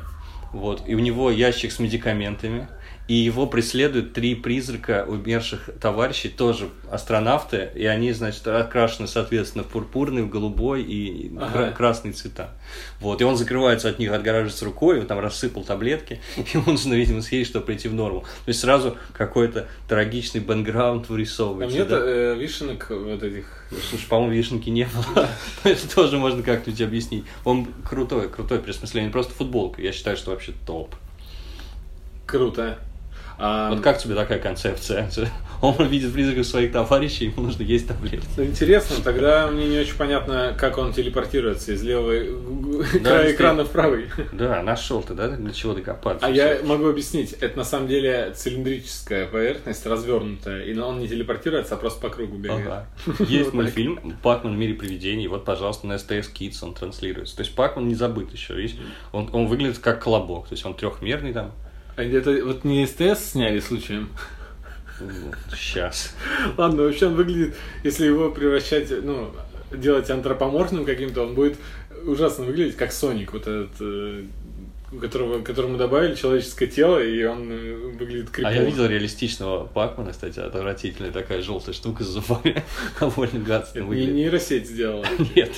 [0.51, 2.67] Вот, и у него ящик с медикаментами,
[3.09, 9.67] и его преследуют три призрака умерших товарищей, тоже астронавты, и они, значит, окрашены, соответственно, в
[9.67, 11.51] пурпурный, в голубой и Ага.
[11.51, 12.51] кра- красный цвета.
[12.99, 16.21] Вот, и он закрывается от них, отгораживается рукой, он там рассыпал таблетки,
[16.53, 18.21] ему нужно, видимо, съесть, чтобы прийти в норму.
[18.45, 21.75] То есть сразу какой-то трагичный бэкграунд Там вырисовывается.
[21.77, 21.97] нет да?
[21.99, 23.45] э, вишенок вот этих.
[23.89, 25.27] Слушай, по-моему, вишенки не было.
[25.63, 27.23] Это тоже можно как-нибудь объяснить.
[27.43, 29.81] Он крутой, крутой пересмысление, просто футболка.
[29.81, 30.93] Я считаю, что вообще топ.
[32.27, 32.77] Круто.
[33.41, 35.09] А, Вот как тебе такая концепция?
[35.61, 38.25] Он видит призраков своих товарищей, ему нужно есть таблетки.
[38.37, 42.27] ну, Интересно, тогда мне не очень понятно, как он телепортируется из левого края
[42.93, 43.31] действительно.
[43.31, 44.05] экрана в правый.
[44.31, 45.27] Да, нашел ты, да?
[45.29, 46.25] Для чего докопаться?
[46.25, 51.75] А я могу объяснить, это на самом деле цилиндрическая поверхность, развернутая, и он не телепортируется,
[51.75, 52.67] а просто по кругу бегает.
[52.67, 52.87] Ага.
[53.27, 55.27] Есть мультфильм «Пакман в мире привидений».
[55.27, 57.35] Вот, пожалуйста, на STS Kids он транслируется.
[57.35, 58.53] То есть Пакман не забыт еще.
[58.55, 58.77] Видишь?
[59.11, 60.47] Он, он выглядит как колобок.
[60.47, 61.51] То есть он трехмерный там.
[61.99, 64.07] А это вот не СТС сняли случаем?
[65.51, 66.15] Сейчас.
[66.55, 69.31] Ладно, вообще он выглядит, если его превращать, ну,
[69.73, 71.57] делать антропоморфным каким-то, он будет
[72.05, 74.23] ужасно выглядеть, как Соник, вот этот, э,
[75.01, 78.55] которого, которому добавили человеческое тело, и он э, выглядит крипово.
[78.55, 82.63] А я видел реалистичного Пакмана, кстати, отвратительная такая желтая штука с зубами.
[83.01, 84.15] Довольно гадственно Это не выглядит.
[84.15, 85.05] нейросеть сделала.
[85.35, 85.51] Нет.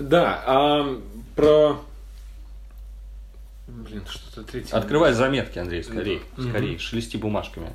[0.00, 1.00] Да, а
[1.36, 1.82] про...
[3.82, 4.74] Блин, что-то третье.
[4.76, 6.20] Открывай заметки, Андрей, скорее.
[6.36, 6.50] Мгм.
[6.50, 6.78] Скорее.
[6.78, 7.72] Шелести бумажками.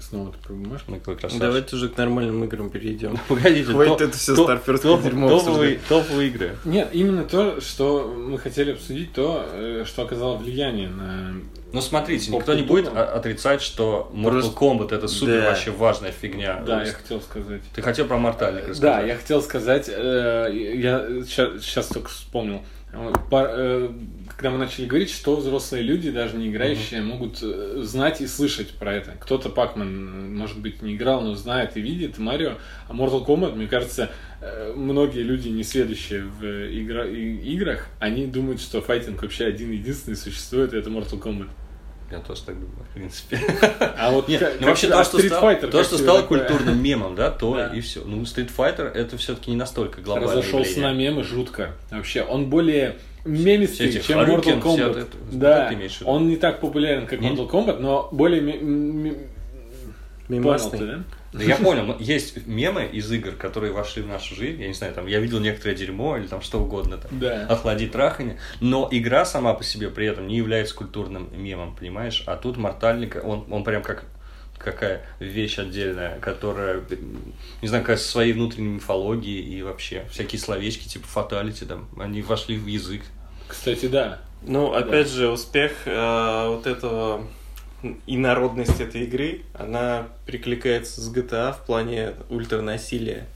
[0.00, 0.92] Снова ты про бумажку.
[0.92, 1.38] Ну.
[1.38, 3.18] Давайте уже к нормальным играм перейдем.
[3.28, 3.72] Погодите.
[3.72, 6.56] Хватит топ- это топ- старперское топ- дерьмо топовые- Топовые игры.
[6.64, 11.34] Нет, именно то, что мы хотели обсудить, то, э, что оказало влияние на...
[11.72, 15.48] Ну, смотрите, никто не будет отрицать, что Mortal Просто- Kombat это супер Да.
[15.50, 16.62] вообще важная фигня.
[16.64, 17.62] Да, я хотел сказать.
[17.74, 18.82] Ты хотел про Мортальник рассказать?
[18.82, 22.62] Да, я хотел сказать, э, я сейчас, только вспомнил.
[24.36, 28.72] Когда мы начали говорить, что взрослые люди, даже не играющие, могут э, знать и слышать
[28.72, 29.12] про это.
[29.18, 32.58] Кто-то Пакман, э, может быть, не играл, но знает и видит Марио.
[32.88, 34.10] А Mortal Kombat, мне кажется,
[34.42, 40.16] э, многие люди, не следующие в игра- играх, они думают, что файтинг вообще один единственный
[40.16, 41.48] существует, и это Mortal Kombat.
[42.12, 43.40] Я тоже так думаю, в принципе.
[43.96, 46.40] А вот Нет, как- ну вообще то, что, стал- Fighter, то, что стало такое?
[46.44, 47.68] культурным мемом, да, то Да.
[47.74, 48.04] и все.
[48.04, 51.10] Ну, Street Fighter это все-таки не настолько глобальное разошелся на явление.
[51.10, 51.72] мемы жутко.
[51.90, 52.96] Вообще, он более
[53.26, 54.74] мемистый, Все эти чем Mortal Kombat.
[54.92, 56.10] вся это- да, что ты имеешь в виду?
[56.10, 57.30] он не так популярен, как Не?
[57.30, 58.40] Mortal Kombat, но более...
[58.40, 59.16] ме- м- м-
[60.28, 60.78] Понял Мимасный.
[60.78, 60.98] ты, да?
[61.34, 64.60] Да я понял, есть мемы из игр, которые вошли в нашу жизнь.
[64.60, 67.16] Я не знаю, там я видел некоторое дерьмо или там что угодно там.
[67.20, 67.46] Да.
[67.48, 68.38] Охладить трахание.
[68.60, 72.24] Но игра сама по себе при этом не является культурным мемом, понимаешь?
[72.26, 74.04] А тут Мортальник, он, он прям как
[74.58, 76.82] какая вещь отдельная, которая,
[77.62, 82.22] не знаю, какая со своей внутренней мифологией и вообще всякие словечки типа фаталити там, они
[82.22, 83.02] вошли в язык.
[83.48, 84.20] Кстати, да.
[84.42, 87.22] Ну, опять же, успех э, вот этого
[88.06, 93.26] и народность этой игры, она прикликается с GTA в плане ультранасилия.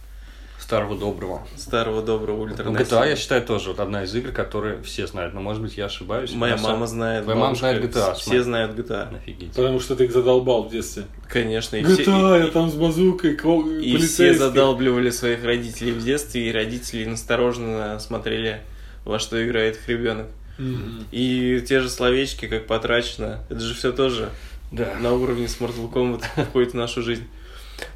[0.60, 1.46] Старого доброго.
[1.56, 2.84] Старого доброго Ну, ультранасилия.
[3.02, 5.86] GTA, я считаю, тоже вот одна из игр, которые все знают, но, может быть, я
[5.86, 6.32] ошибаюсь.
[6.32, 7.24] Моя мама знает.
[7.24, 8.40] Твоя мама знает GTA, Все смотри.
[8.42, 9.16] знают GTA.
[9.16, 9.52] Офигеть.
[9.52, 11.04] Потому что ты их задолбал в детстве.
[11.28, 11.76] Конечно.
[11.76, 16.04] И все, GTA, и- я там с базукой, ко- и все задалбливали своих родителей в
[16.04, 18.60] детстве, и родители настороженно смотрели,
[19.04, 20.26] во что играет их ребенок.
[20.58, 21.04] Мгм.
[21.10, 24.28] И те же словечки, как потрачено, это же все тоже
[24.70, 24.94] Да.
[25.00, 27.24] на уровне с Mortal Kombat входит в нашу жизнь.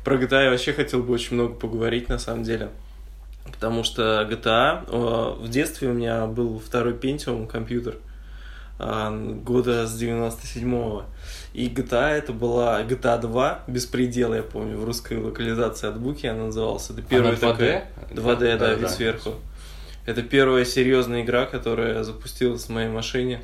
[0.05, 2.70] Про GTA я вообще хотел бы очень много поговорить, на самом деле.
[3.47, 4.85] Потому что GTA...
[4.88, 7.97] э, В детстве у меня был второй Pentium компьютер
[8.79, 11.05] э, года с 97-го.
[11.53, 16.47] И GTA это была GTA 2, Беспредел, я помню, в русской локализации от Буки она
[16.47, 16.88] называлась.
[16.90, 17.53] Это первая Она 2D?
[17.53, 17.88] такая...
[18.11, 18.88] 2D, да, Да, вид да.
[18.88, 19.35] сверху.
[20.07, 23.40] Это первая серьезная игра, которая запустилась в моей машине,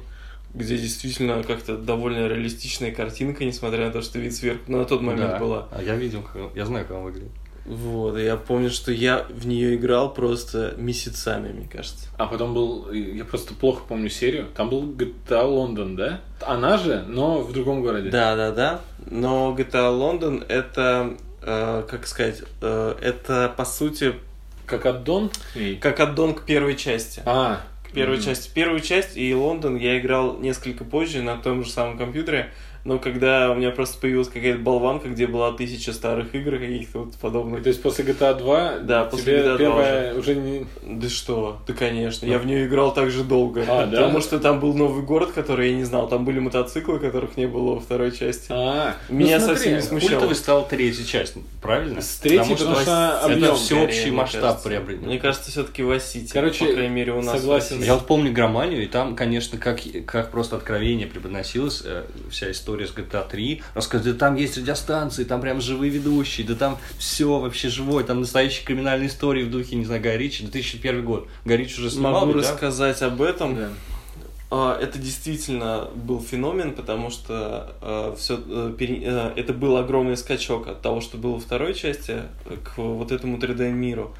[0.54, 5.32] где действительно как-то довольно реалистичная картинка, несмотря на то, что вид сверху на тот момент
[5.32, 5.38] Да.
[5.38, 5.68] была.
[5.70, 7.30] А я видел, как- я знаю, как он выглядит.
[7.66, 12.08] Вот, и я помню, что я в нее играл просто месяцами, мне кажется.
[12.16, 16.20] А потом был, я просто плохо помню серию, там был GTA Лондон, да?
[16.40, 18.10] Она же, но в другом городе.
[18.10, 18.80] Да, да, да.
[19.08, 24.14] Но GTA Лондон это, э, как сказать, э, это по сути
[24.66, 25.30] Как аддон?
[25.80, 27.22] как аддон к первой части.
[27.26, 27.60] А,
[27.92, 28.24] Первой мгм.
[28.24, 28.50] части.
[28.52, 32.52] Первую часть и Лондон я играл несколько позже на том же самом компьютере.
[32.84, 37.14] Но когда у меня просто появилась какая-то болванка, где была тысяча старых игр каких-то вот
[37.16, 37.62] подобных.
[37.62, 40.66] То есть после GTA 2 Да, после тебе GTA 2 первая уже не...
[40.82, 43.64] Да что, да конечно, я в нее играл так же долго.
[43.68, 44.02] А, да?
[44.02, 47.46] Потому что там был новый город, который я не знал, там были мотоциклы, которых не
[47.46, 48.46] было во второй части.
[48.50, 50.10] А, Меня ну, смотри, совсем не смущало.
[50.10, 52.00] Культовый стал третья часть, правильно?
[52.00, 55.06] С третьей, потому что это объем всеобщий скорее, мне масштаб приобретен.
[55.06, 56.32] Мне кажется, все-таки в Сити.
[56.32, 57.82] Короче, по крайней мере, у нас согласен.
[57.82, 62.69] Я вот помню громанию, и там, конечно, как, как просто откровение преподносилась э, вся история
[62.78, 63.62] с GTA 3.
[63.74, 68.20] Рассказывают, да там есть радиостанции, там прям живые ведущие, да там все вообще живое, там
[68.20, 71.28] настоящие криминальные истории в духе, не знаю, Гай Ричи, 2001 год.
[71.44, 72.38] Гай Ричи уже снимал, Могу да?
[72.38, 73.56] рассказать об этом.
[73.56, 73.68] Да.
[74.50, 78.36] А, Это действительно был феномен, потому что все,
[79.36, 83.38] это был огромный скачок от того, что было во второй части, э, к вот этому
[83.38, 84.14] 3D миру.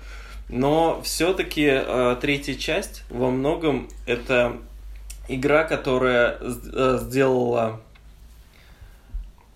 [0.49, 1.81] Но все-таки
[2.21, 4.57] третья часть во многом это
[5.31, 7.81] игра, которая э, сделала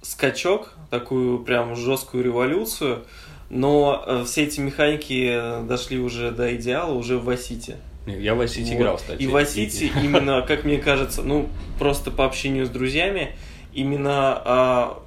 [0.04, 3.04] скачок, такую прям жесткую революцию,
[3.50, 7.78] но э, все эти механики дошли уже до идеала уже в Васите.
[8.06, 8.74] Не, Я в City Вот.
[8.74, 9.22] играл, кстати.
[9.22, 13.34] И в City именно, как мне кажется, ну, просто по общению с друзьями,
[13.72, 15.02] именно а,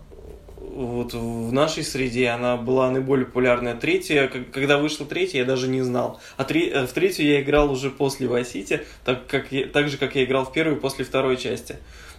[0.60, 3.76] вот в нашей среде она была наиболее популярная.
[3.76, 6.20] Третья, когда вышла третья, я даже не знал.
[6.38, 9.98] А три- э, в третью я играл уже после City, так, как я- так же,
[9.98, 11.78] как я играл в первую после второй части.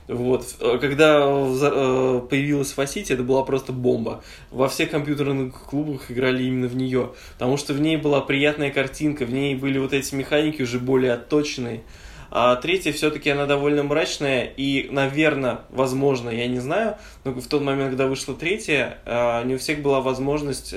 [0.09, 0.57] Вот.
[0.61, 4.25] Э, Когда э, появилась City, это была просто бомба.
[4.51, 7.13] Во всех компьютерных клубах играли именно в нее.
[7.35, 11.13] Потому что в ней была приятная картинка, в ней были вот эти механики уже более
[11.13, 11.83] отточенные.
[12.31, 17.63] А третья все-таки она довольно мрачная, и, наверное, возможно, я не знаю, но в тот
[17.63, 20.75] момент, когда вышла третья, э, не у всех была возможность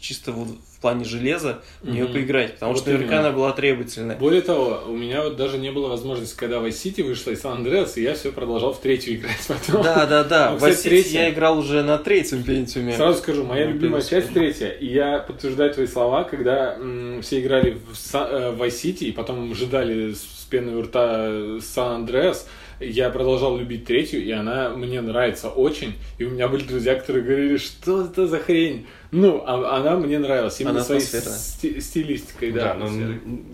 [0.00, 2.12] чисто вот в плане железа в нее Мгм.
[2.12, 3.28] поиграть, потому Вот что наверняка именно.
[3.28, 4.16] она была требовательная.
[4.16, 7.62] Более того, у меня вот даже не было возможности, когда Vice City вышла из San
[7.64, 9.82] Andreas, и я все продолжал в третью играть потом.
[9.82, 10.50] Да, да, да.
[10.50, 11.20] Ну, кстати, Vice City третья.
[11.22, 12.92] я играл уже на третьем пентиуме.
[12.94, 17.40] Сразу скажу, моя Ну, любимая часть третья, и я подтверждаю твои слова, когда м, все
[17.40, 22.46] играли в э, Vice City, и потом ждали с пеной у рта Сан Андреас,
[22.78, 25.94] я продолжал любить третью, и она мне нравится очень.
[26.18, 28.86] И у меня были друзья, которые говорили, что это за хрень?
[29.10, 32.74] Ну, а- она мне нравилась именно Она своей сти- стилистикой, да.
[32.74, 32.88] Да, но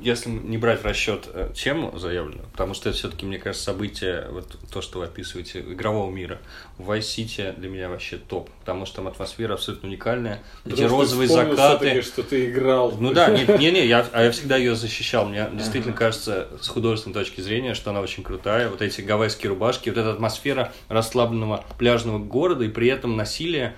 [0.01, 4.27] если не брать в расчет э, тему заявленную, потому что это все-таки, мне кажется, событие,
[4.31, 6.39] вот то, что вы описываете, игрового мира.
[6.79, 10.43] В Vice City для меня вообще топ, потому что там атмосфера абсолютно уникальная.
[10.65, 12.03] Эти Потому что розовые закаты.
[12.03, 12.95] что ты играл.
[12.99, 15.27] Ну да, не, не, не, я, а я всегда ее защищал.
[15.29, 18.69] Мне действительно кажется, с художественной точки зрения, что она очень крутая.
[18.69, 23.77] Вот эти гавайские рубашки, вот эта атмосфера расслабленного пляжного города и при этом насилие,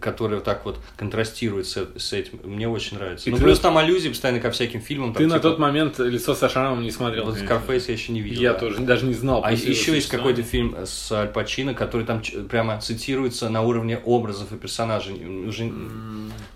[0.00, 3.28] которое вот так вот контрастирует с, с этим, мне очень нравится.
[3.28, 5.12] И ну, ты плюс на- там аллюзии постоянно ко всяким фильмам.
[5.12, 7.24] Ты там, на типа, тот момент лицо со шрамом не смотрел.
[7.24, 7.36] Вот.
[7.36, 8.40] Scarface я еще не видел.
[8.40, 8.58] Я да.
[8.60, 9.42] тоже даже не знал.
[9.44, 13.98] А еще есть какой-то фильм с Аль Пачино, который там ч- прямо цитируется на уровне
[13.98, 15.14] образов и персонажей.
[15.46, 15.70] Уже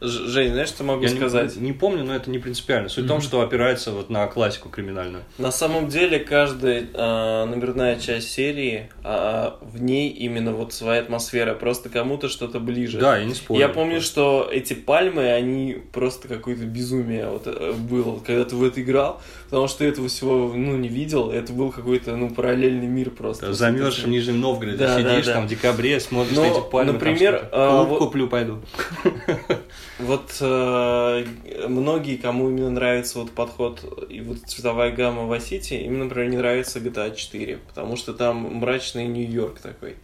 [0.01, 1.57] Жень, знаешь, что могу я не- сказать?
[1.57, 2.89] Не, помню, но это не принципиально.
[2.89, 5.25] Суть в том, что опирается вот на классику криминальную.
[5.39, 11.55] На самом деле каждая а, номерная часть серии, а, в ней именно вот своя атмосфера,
[11.55, 12.99] просто кому-то что-то ближе.
[12.99, 13.61] Да, я не спорю.
[13.61, 18.65] Я помню, что эти пальмы, они просто какое-то безумие вот, э, было, когда ты в
[18.65, 22.87] это играл, потому что ты этого всего ну, не видел, это был какой-то ну, параллельный
[22.87, 23.53] мир просто.
[23.53, 25.35] Замерз в Нижнем Новгороде, Да, да, сидишь да.
[25.35, 26.93] там в декабре, смотришь Но, на эти пальмы.
[26.93, 27.51] там например, что-то.
[27.53, 28.61] а, вот- куплю, пойду.
[29.99, 31.25] Вот э,
[31.69, 36.37] многие, кому именно нравится вот подход и вот цветовая гамма в Сити, им, например, не
[36.37, 39.97] нравится GTA 4, потому что там мрачный Нью-Йорк такой.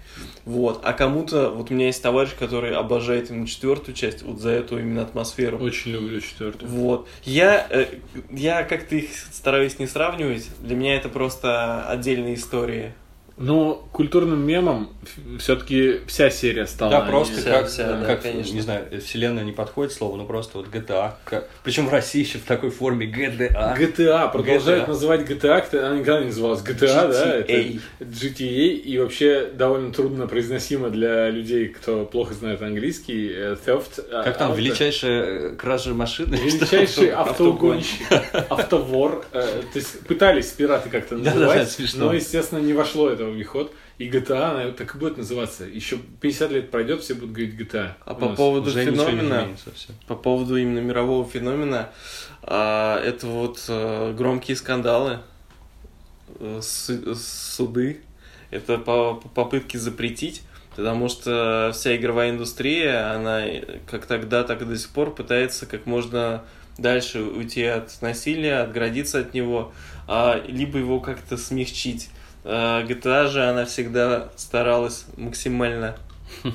[0.46, 0.81] Вот.
[0.83, 4.79] А кому-то, вот у меня есть товарищ, который обожает именно четвертую часть, вот за эту
[4.79, 5.59] именно атмосферу.
[5.59, 6.71] Очень люблю четвертую.
[6.71, 7.09] Вот.
[7.25, 7.87] Я, э,
[8.31, 10.49] я как-то их стараюсь не сравнивать.
[10.61, 12.93] Для меня это просто отдельные истории.
[13.45, 14.91] Но культурным мемом
[15.41, 16.91] все-таки вся серия стала.
[16.93, 18.55] Да, а просто вся- как, вся, да, как, конечно.
[18.55, 21.15] не знаю, вселенная не подходит слово, но просто вот GTA.
[21.25, 21.49] Как...
[21.65, 23.77] Причем в России еще в такой форме GTA.
[23.77, 24.89] GTA продолжают GTA.
[24.89, 27.35] называть GTA, она никогда не называлась GTA, да?
[27.37, 27.81] Это GTA.
[28.01, 33.29] GTA, и вообще довольно трудно произносимо для людей, кто плохо знает английский.
[33.35, 34.05] э, Theft.
[34.13, 36.37] а, Как там, авто- величайшая э, кража машины?
[36.45, 37.79] Величайший Автогон.
[37.79, 38.07] автоугонщик,
[38.51, 39.25] автовор.
[39.33, 39.41] э,
[39.73, 43.75] То есть пытались пираты как-то называть, но, естественно, не вошло это в обиход.
[43.99, 45.64] И GTA, она так и будет называться.
[45.64, 47.95] Еще 50 лет пройдет, все будут говорить GTA.
[48.05, 49.49] А У по поводу феномена,
[50.07, 51.90] по поводу именно мирового феномена,
[52.42, 55.21] а, это вот э, громкие скандалы,
[56.40, 58.01] э, су- суды,
[58.51, 60.42] это по- попытки запретить,
[60.77, 65.66] потому что вся игровая индустрия, она э, как тогда, так и до сих пор пытается
[65.66, 66.42] как можно
[66.79, 69.73] дальше уйти от насилия, отгородиться от него,
[70.09, 72.09] а, либо его как-то смягчить.
[72.45, 75.97] А GTA же она всегда старалась максимально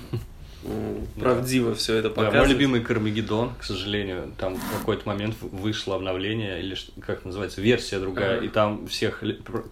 [1.20, 2.50] правдиво все это Да, мой показывать.
[2.52, 8.38] любимый Кармагеддон, к сожалению, там в какой-то момент вышло обновление, или как называется, версия другая,
[8.38, 8.46] Ага.
[8.46, 9.24] и там всех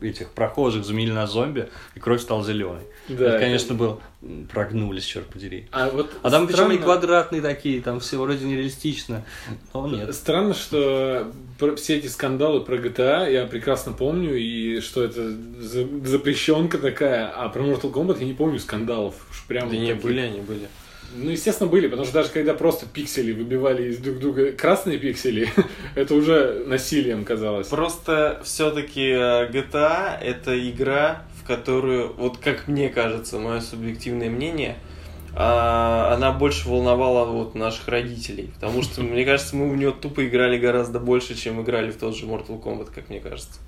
[0.01, 2.83] этих прохожих заменили на зомби, и кровь стала зеленой.
[3.09, 4.01] Да, это, это- конечно, был...
[4.51, 5.67] Прогнулись, черт подери.
[5.71, 9.23] А вот А там причем и странно- квадратные такие, там все вроде нереалистично,
[9.71, 10.15] но нет.
[10.15, 15.87] Странно, что про- все эти скандалы про GTA я прекрасно помню, и что это за-
[16.05, 19.15] запрещенка такая, а про Mortal Kombat я не помню скандалов.
[19.31, 20.03] Уж прям Да не, таких.
[20.03, 20.67] были они, были.
[21.17, 25.47] Ну, естественно, были, потому что даже когда просто пиксели выбивали из друг друга красные пиксели,
[25.95, 27.67] это уже насилием казалось.
[27.67, 34.75] Просто все-таки GTA это игра, в которую, вот как мне кажется, мое субъективное мнение,
[35.35, 38.51] а, она больше волновала вот наших родителей.
[38.55, 42.15] Потому что, мне кажется, мы в нее тупо играли гораздо больше, чем играли в тот
[42.15, 43.59] же Mortal Kombat, как мне кажется.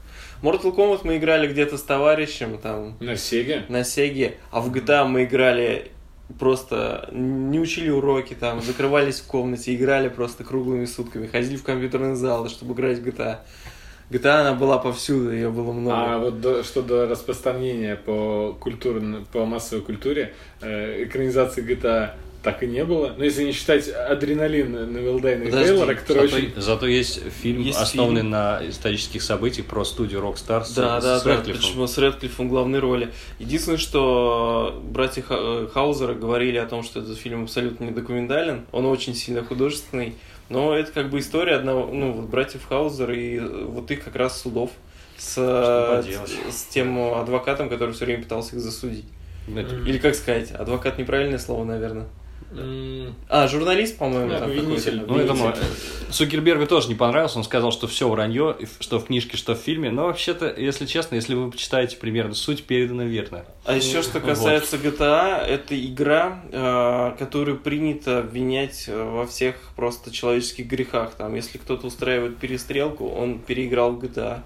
[0.41, 3.65] Mortal Kombat мы играли где-то с товарищем, там, На Сеге?
[3.69, 5.91] на Сеге, а в GTA мы играли
[6.39, 12.15] просто не учили уроки там, закрывались в комнате, играли просто круглыми сутками, ходили в компьютерный
[12.15, 13.39] зал, чтобы играть в GTA.
[14.09, 15.95] GTA она была повсюду, ее было много.
[16.15, 22.11] А вот до- что до распространения по культуре, по массовой культуре, э, экранизации GTA
[22.43, 23.13] так и не было.
[23.17, 26.53] Но если не считать адреналин Невилдейна и Подожди, Тейлора, который Зато, очень...
[26.55, 28.29] зато есть фильм, Есть основанный фильм.
[28.29, 31.61] на исторических событиях про студию Rockstar с, Да, с да, да, Рэдклиффом.
[31.61, 33.09] почему с Редклиффом в главной роли.
[33.39, 38.85] Единственное, что братья э, Хаузера говорили о том, что этот фильм абсолютно не документален, он
[38.85, 40.13] очень сильно художественный,
[40.49, 44.15] но это как бы история одного, ну, вот братьев Хаузер и э, вот их как
[44.15, 44.71] раз судов
[45.17, 46.01] с, э,
[46.51, 49.05] с тем адвокатом, который все время пытался их засудить.
[49.47, 52.07] Это- Или как сказать, адвокат неправильное слово, наверное.
[53.29, 55.03] А, журналист, по-моему, Да, там обвинитель.
[55.05, 55.43] Ну, это Видите?
[55.43, 55.55] мо-
[56.11, 59.91] Цукербергу тоже не понравилось, он сказал, что все вранье, что в книжке, что в фильме.
[59.91, 63.45] Но вообще-то, если честно, если вы почитаете примерно суть, передана верно.
[63.65, 64.29] А еще что Вот.
[64.29, 71.15] касается GTA, это игра, э, которую принято обвинять э, во всех просто человеческих грехах.
[71.15, 74.39] Там, если кто-то устраивает перестрелку, он переиграл в GTA.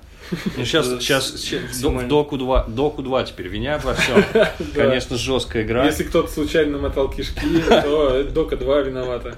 [0.58, 2.10] Ну, сейчас, Это сейчас, с- щас- максимально.
[2.10, 4.24] Доку 2, Доку 2 теперь винят во всем.
[4.76, 5.86] Конечно, жесткая игра.
[5.86, 9.36] Если кто-то случайно намотал кишки, то Дока 2 виновата.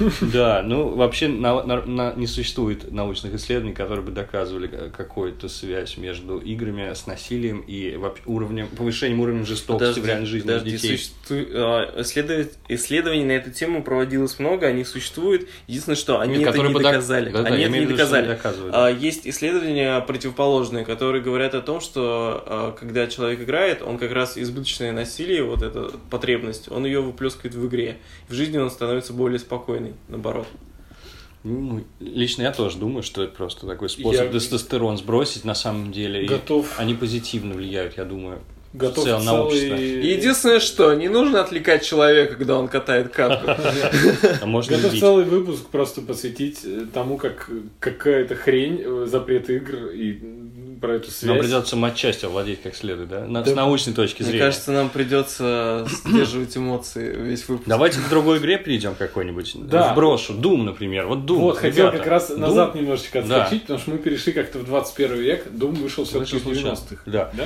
[0.32, 5.48] Да, ну вообще на- на- на- не существует научных исследований, которые бы доказывали э, какую-то
[5.48, 10.96] связь между играми с насилием и уровнем, повышением уровня жестокости в реальной жизни подожди, детей.
[10.96, 15.48] существу- а, исследовать- Исследований на эту тему проводилось много, они существуют.
[15.66, 17.30] Единственное, что они Нет, это не док- доказали.
[17.30, 18.22] Да-да, они я это не доказали.
[18.26, 18.30] не.
[18.72, 24.12] А, Есть исследования противоположные, которые говорят о том, что а, когда человек играет, он как
[24.12, 27.98] раз избыточное насилие, вот эта потребность, он ее выплескивает в игре.
[28.28, 29.38] В жизни он становится более
[29.90, 30.46] спокойный, наоборот.
[31.42, 35.90] Ну, лично я тоже думаю, что это просто такой способ Я- тестостерон сбросить на самом
[35.90, 36.24] деле.
[36.24, 36.78] и Готов.
[36.78, 38.40] они позитивно влияют, я думаю,
[38.74, 39.74] Готов в целом на общество.
[39.74, 43.50] Единственное, что не нужно отвлекать человека, когда он катает катку.
[44.42, 49.86] А можно Готов целый выпуск просто посвятить э, тому, как какая-то хрень, э, запрет игр
[49.86, 50.20] и
[50.80, 51.38] про эту Нам связь.
[51.40, 53.26] придется матчасть овладеть как следует, да?
[53.26, 53.50] На- Да.
[53.50, 54.44] С научной точки Мне зрения.
[54.46, 57.68] кажется, нам придется сдерживать эмоции весь выпуск.
[57.68, 59.52] Давайте к другой игре перейдем какой-нибудь.
[59.68, 59.92] Да.
[59.92, 60.34] Вброшу.
[60.34, 61.06] Doom, например.
[61.06, 61.38] Вот Doom.
[61.38, 61.98] Вот, хотел ребята.
[61.98, 63.42] как раз Doom назад немножечко Да.
[63.42, 65.46] отскочить, потому что мы перешли как-то в 21 век.
[65.50, 66.76] Дум вышел все-таки в Вышел случайно.
[66.76, 67.02] 90-х.
[67.06, 67.30] Да.
[67.34, 67.44] Да?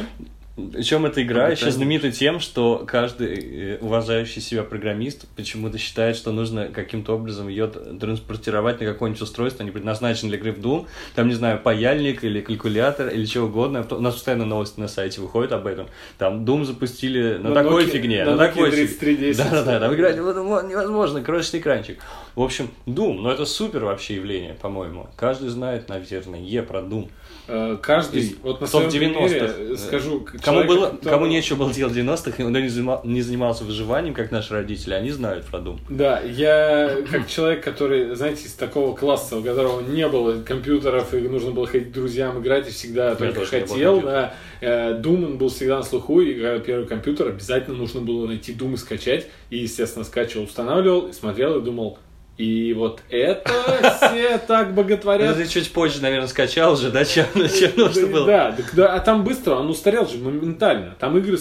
[0.56, 3.34] Причем эта игра еще знаменита тем, что каждый
[3.74, 9.64] э, уважающий себя программист почему-то считает, что нужно каким-то образом ее транспортировать на какое-нибудь устройство,
[9.64, 10.86] не предназначенное для игры в Doom.
[11.16, 13.84] Там, не знаю, паяльник или калькулятор или чего угодно.
[13.90, 15.88] У нас постоянно новости на сайте выходят об этом.
[16.18, 19.36] Там Doom запустили на, На такой Nokia- фигне, на на, такой фиг- 3310.
[19.38, 21.98] Да-да-да, там играть невозможно, крошечный экранчик.
[22.36, 25.08] В общем, Doom, ну это супер вообще явление, по-моему.
[25.16, 27.08] Каждый знает, наверное, Е про Doom.
[27.46, 30.74] Э, Каждый, Из- вот на кто в своем 90-х, примере э, скажу, к Кому, человеку,
[30.74, 34.14] было, который- кому нечего было делать в 90-х, и он не, занима- не занимался выживанием,
[34.14, 35.78] как наши родители, они знают про Doom.
[35.90, 41.18] Да, я как человек, который, знаете, из такого класса, у которого не было компьютеров, и
[41.20, 44.34] нужно было ходить к друзьям играть, и всегда только не было хотел, да.
[44.62, 48.74] э, Doom он был всегда на слуху, и первый компьютер, обязательно нужно было найти Doom
[48.74, 49.26] и скачать.
[49.50, 51.98] И, естественно, скачивал, устанавливал, и смотрел, и думал,
[52.36, 53.50] и вот это
[53.96, 55.36] все так Ну, боготворят.
[55.36, 58.26] ты чуть позже, наверное, скачал уже, да, чем, чем нужно было.
[58.26, 60.96] Да, так да, а там быстро, он устарел же моментально.
[60.98, 61.38] Там игры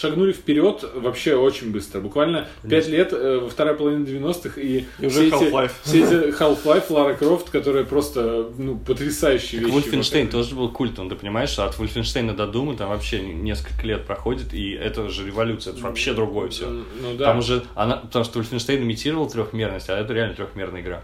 [0.00, 2.00] шагнули вперед вообще очень быстро.
[2.00, 5.70] Буквально 5 лет, э, во второй половине 90-х, и, И уже Half-Life.
[5.82, 9.72] Все эти Half-Life, Лара Крофт, которые просто, ну, потрясающие вещи.
[9.72, 10.30] Wolfenstein Вот.
[10.30, 14.54] тоже был культом, ты понимаешь, что от Wolfenstein до Дума там вообще несколько лет проходит,
[14.54, 16.66] и это же революция, это вообще другое все.
[16.68, 17.24] Ну да.
[17.26, 21.02] Там уже, она, потому что Wolfenstein имитировал трехмерность, а это реально трехмерная игра.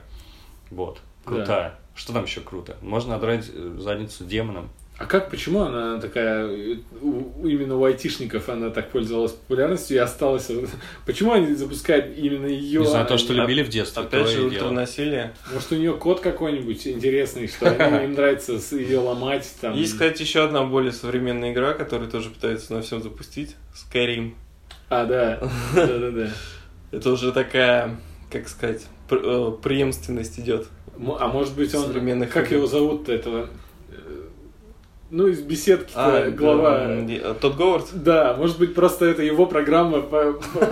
[0.70, 1.79] Вот, крутая.
[1.95, 2.77] Что там еще круто?
[2.83, 4.68] Можно отрать э, задницу демонам.
[4.97, 10.01] А как, почему она такая, э, у- именно у айтишников она так пользовалась популярностью и
[10.01, 10.49] осталась?
[11.07, 12.81] Почему они запускают именно ее?
[12.81, 15.35] Не знаю, то, что а- любили в детстве, Опять же, ультранасилие.
[15.53, 19.75] Может, у нее код какой-нибудь интересный, что им нравится ее ломать там.
[19.75, 23.57] Есть, кстати, еще одна более современная игра, которую тоже пытаются на всем запустить.
[23.75, 24.35] Skyrim.
[24.91, 25.41] А, да.
[25.75, 26.31] Да-да-да.
[26.93, 27.97] Это уже такая,
[28.31, 30.69] как сказать, преемственность идет.
[30.97, 31.93] А может быть, он...
[32.27, 33.49] Как его зовут-то, этого?
[35.17, 36.87] Ну, из беседки А, глава...
[36.89, 37.87] э, Тодд Говард?
[37.95, 39.99] Да, может быть, просто это его программа.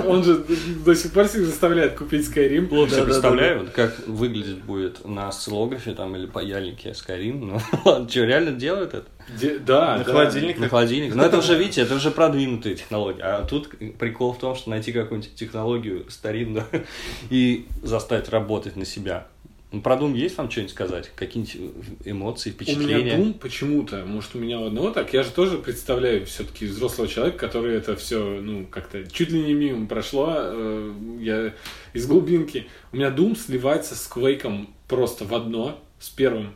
[0.05, 0.45] Он же
[0.84, 2.66] до сих пор всех заставляет купить Skyrim.
[2.66, 3.05] Плохо Да-да-да.
[3.07, 7.38] представляю, вот как выглядеть будет на осциллографе там или паяльнике Skyrim.
[7.38, 9.07] Ну, ладно, что, реально делают это?
[9.40, 10.11] Де- Да, На да.
[10.11, 10.59] холодильник?
[10.59, 11.14] На холодильник.
[11.14, 13.22] Но это уже, видите, это уже продвинутые технологии.
[13.22, 16.64] А тут прикол в том, что найти какую-нибудь технологию старинную
[17.30, 19.28] и заставить работать на себя.
[19.72, 21.10] Ну, про Doom есть вам что-нибудь сказать?
[21.16, 21.56] Какие-нибудь
[22.04, 23.16] эмоции, У меня впечатления?
[23.16, 27.38] Doom почему-то, может, у меня у одного так, я же тоже представляю все-таки взрослого человека,
[27.38, 31.54] который это все, ну, как-то чуть ли не мимо прошло, э, я
[31.94, 32.66] из глубинки.
[32.92, 36.52] У меня Doom сливается с Quake просто в одно, с первым.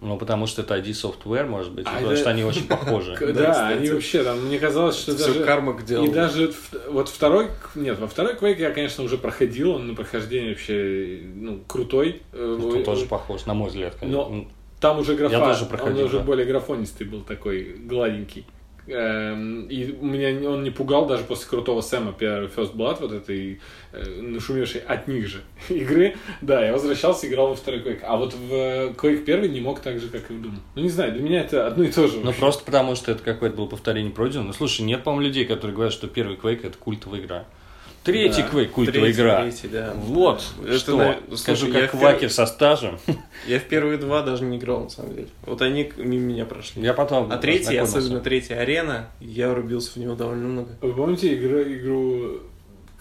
[0.00, 3.16] Ну, потому что это ID Software, может быть, А потому это- что они очень похожи.
[3.34, 5.44] Да, они вообще там, мне казалось, что Все даже...
[5.44, 6.06] карма к делу.
[6.06, 6.52] И даже
[6.88, 11.60] вот второй, нет, во второй Quake я, конечно, уже проходил, он на прохождение вообще, ну,
[11.66, 12.22] крутой.
[12.32, 13.96] Э, Он тоже похож, на мой взгляд.
[13.98, 14.22] конечно.
[14.22, 14.48] Но- Ну,
[14.80, 18.46] Там уже графа, Я тоже проходил, он уже более графонистый был такой, гладенький.
[18.88, 23.60] Эм, И меня он не пугал даже после крутого Сэма первый First Blood, вот этой
[23.92, 26.16] э, нашумевшей от них же игры.
[26.40, 28.00] Да, я возвращался, играл во второй Quake.
[28.02, 30.54] А вот в э, Quake первый не мог так же, как и в Doom.
[30.74, 32.20] Ну, не знаю, для меня это одно и то же.
[32.20, 34.44] Ну, просто потому, что это какое-то было повторение пройдено.
[34.44, 37.44] Ну, слушай, нет, по-моему, людей, которые говорят, что первый Quake это культовая игра.
[38.04, 38.48] Третий Да.
[38.48, 39.42] Quake культовая Третий, игра.
[39.42, 39.92] третий, да.
[39.96, 42.98] Вот, Это, что, на- скажу, слушай, как в пер- квакер со стажем.
[43.46, 45.28] Я в первые два даже не играл, на самом деле.
[45.44, 46.82] Вот они мимо меня прошли.
[46.82, 50.70] Я потом А третий, особенно третья арена, я врубился в него довольно много.
[50.80, 52.40] Вы помните игру, игру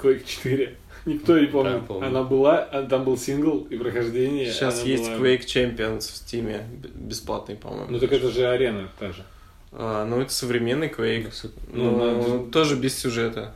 [0.01, 0.75] Quake 4?
[1.05, 1.73] Никто не помнит.
[1.73, 2.07] Да, помню.
[2.07, 4.51] Она была, а там был сингл и прохождение.
[4.51, 6.61] Сейчас есть была- Quake Champions в Steam,
[6.95, 7.87] бесплатный, по-моему.
[7.91, 9.23] Ну так это же арена та же.
[9.71, 11.31] А, ну, это современный Quake.
[11.71, 11.97] Ну, Ну,
[12.39, 13.53] надо- тоже без сюжета.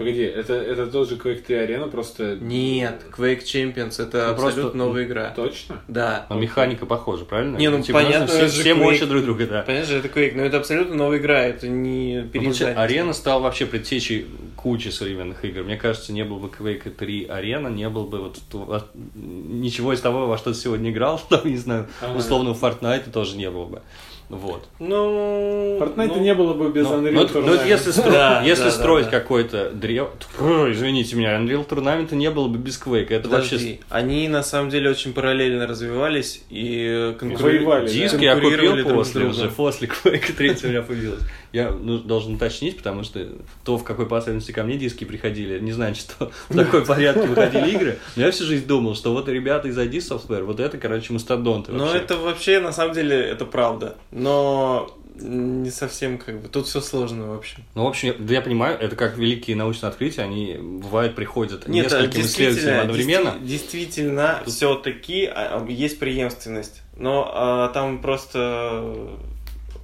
[0.00, 2.36] Погоди, это, это тоже Quake 3 арена, просто...
[2.40, 5.30] Нет, Quake Champions это Ну, абсолютно просто- новая игра.
[5.36, 5.80] Точно?
[5.88, 6.24] Да.
[6.30, 7.58] Но механика похожа, правильно?
[7.58, 8.82] Не, ну, Типа, понятно, нужно это все, же все Quake.
[8.82, 9.62] мочат друг друга, да.
[9.62, 12.78] Понятно же, это Quake, но это абсолютно новая игра, это не Ну, получается, переиздание.
[12.78, 14.26] Арена стала вообще предтечей
[14.56, 15.64] кучи современных игр.
[15.64, 19.92] Мне кажется, не было бы Quake 3 Арена, не было бы вот ту- во- ничего
[19.92, 22.18] из того, во что ты сегодня играл, там, не знаю, Ага.
[22.18, 23.82] условно Fortnite тоже не было бы.
[24.30, 24.68] Вот.
[24.78, 25.76] Ну...
[25.80, 27.46] Fortnite ну, не было бы без Ну, Unreal ну, Tournament.
[27.46, 29.10] ну, вот если, стро- Да, если да, строить да.
[29.10, 30.08] какой-то древ...
[30.38, 33.08] Фу, извините меня, Unreal Tournament не было бы без Quake.
[33.10, 37.58] Это Подожди, вообще они на самом деле очень параллельно развивались и конкурировали.
[37.58, 37.92] воевали, да?
[37.92, 39.38] Я конкурировали купил друг после другом.
[39.38, 41.22] уже, после Quake 3 у меня появилось.
[41.52, 43.26] Я ну, должен уточнить, потому что
[43.64, 47.70] то, в какой последовательности ко мне диски приходили, не знаю, что в такой порядке выходили
[47.70, 51.12] игры, но я всю жизнь думал, что вот ребята из ID Software, вот это, короче,
[51.12, 53.96] мастодонты Но это вообще, на самом деле, это правда.
[54.20, 56.48] Но не совсем как бы.
[56.48, 57.58] Тут все сложно вообще.
[57.74, 61.68] Ну, в общем, я- да я понимаю, это как великие научные открытия, они бывают, приходят
[61.68, 63.30] Нет, а нескольким исследователям одновременно.
[63.40, 65.30] действи- действительно, все-таки
[65.68, 66.82] есть преемственность.
[66.96, 69.08] Но а, там просто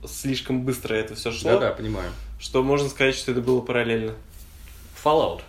[0.06, 2.10] слишком быстро это все шло, Да-да, понимаю.
[2.38, 4.12] что можно сказать, что это было параллельно.
[5.02, 5.40] Fallout.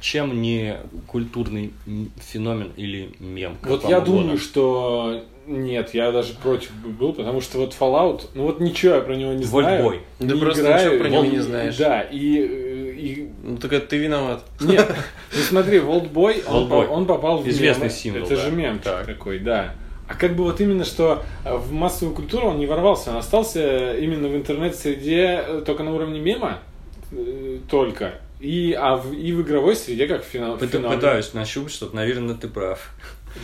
[0.00, 1.72] Чем не культурный
[2.16, 3.58] феномен или мем?
[3.62, 8.44] Вот я думаю, что нет, я даже против бы был, потому что вот Fallout, ну
[8.44, 9.82] вот ничего я про него не знаю.
[9.82, 10.02] Вольтбой.
[10.20, 11.76] Да не просто играю, ничего про него и- не знаешь.
[11.76, 14.44] Да, и, э, и Ну так это ты виноват.
[14.60, 14.88] Нет,
[15.32, 17.90] ну смотри, Волтбой, он, он попал в Известный мемы.
[17.94, 18.40] символ, Это да.
[18.42, 19.06] же мем Так.
[19.06, 19.74] такой, да.
[20.08, 23.94] А как бы вот именно, что э, в массовую культуру он не ворвался, он остался
[23.96, 26.58] именно в интернет-среде э, только на уровне мема,
[27.68, 28.14] только.
[28.40, 30.96] И, а в, и в игровой среде как Пыт- феномен.
[30.96, 32.90] Пытаюсь нащупать что-то, наверное, ты прав.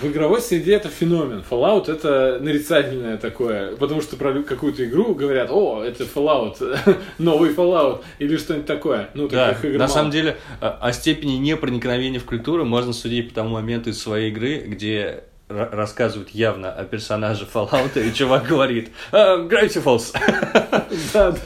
[0.01, 1.43] В игровой среде это феномен.
[1.49, 6.79] Fallout это нарицательное такое, потому что про какую-то игру говорят, о, это Fallout,
[7.19, 9.09] новый Fallout, или что-нибудь такое.
[9.15, 9.89] Ну, Да, игр на мало.
[9.89, 14.31] самом деле, о о степени непроникновения в культуру можно судить по тому моменту из своей
[14.31, 20.13] игры, где ра- рассказывают явно о персонаже Fallout, и чувак говорит «А, Gravity Falls.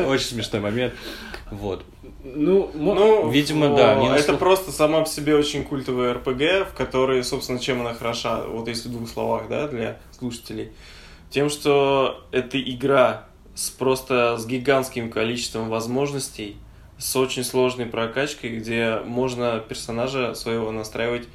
[0.07, 0.95] Очень смешной момент.
[1.51, 1.85] Вот.
[2.23, 6.71] Ну, мо- Ну, Видимо, да, о, не это просто сама по себе очень культовая РПГ,
[6.71, 10.73] в которой, собственно, чем она хороша, вот если в двух словах, да, для слушателей.
[11.31, 16.57] Тем, что это игра с просто с гигантским количеством возможностей,
[16.99, 21.27] с очень сложной прокачкой, где можно персонажа своего настраивать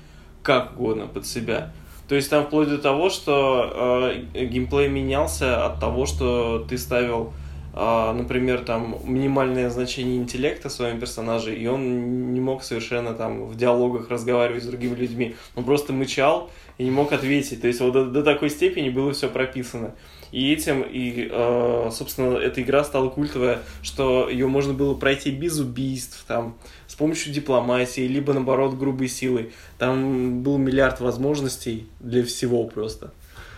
[0.43, 1.73] как угодно под себя.
[2.07, 7.33] То есть там вплоть до того, что э, геймплей менялся от того, что ты ставил,
[7.75, 14.09] например, там минимальное значение интеллекта своим персонажей, и он не мог совершенно там в диалогах
[14.09, 15.35] разговаривать с другими людьми.
[15.55, 17.61] Он просто мычал и не мог ответить.
[17.61, 19.93] То есть вот до, до такой степени было все прописано.
[20.31, 25.59] И этим, и, э, собственно, эта игра стала культовая, что ее можно было пройти без
[25.59, 26.57] убийств, там,
[26.87, 29.51] с помощью дипломатии, либо, наоборот, грубой силой.
[29.77, 33.13] Там был миллиард возможностей для всего просто.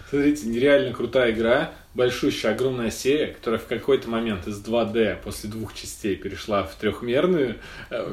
[0.10, 5.74] Смотрите, нереально крутая игра, большущая, огромная серия, которая в какой-то момент из 2D после двух
[5.74, 7.56] частей перешла в трехмерную.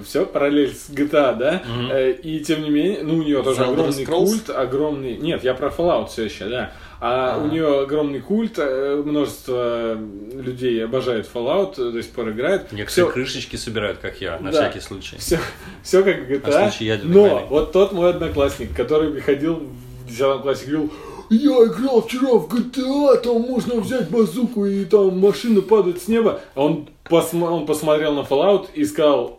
[0.04, 1.62] Все, параллель с GTA, да?
[1.92, 4.24] Э, И тем не менее, ну, у нее тоже Elder огромный Scrolls?
[4.26, 5.16] культ, огромный...
[5.18, 6.72] Нет, я про Fallout все еще, да.
[7.00, 7.38] А А.
[7.44, 9.98] у нее огромный культ, э, множество
[10.32, 12.72] людей обожают Fallout, э, до сих пор играют.
[12.72, 14.62] Некоторые Всё- крышечки собирают, как я, на Да.
[14.70, 15.16] всякий случай.
[15.18, 15.38] все,
[15.82, 16.50] все как GTA.
[16.50, 17.46] На случай ядерной но войны.
[17.50, 20.92] вот тот мой одноклассник, который приходил в 10 классе, говорил,
[21.30, 26.40] я играл вчера в GTA, там можно взять базуку и там машина падает с неба.
[26.54, 29.38] Он, посма- он посмотрел на Fallout и сказал,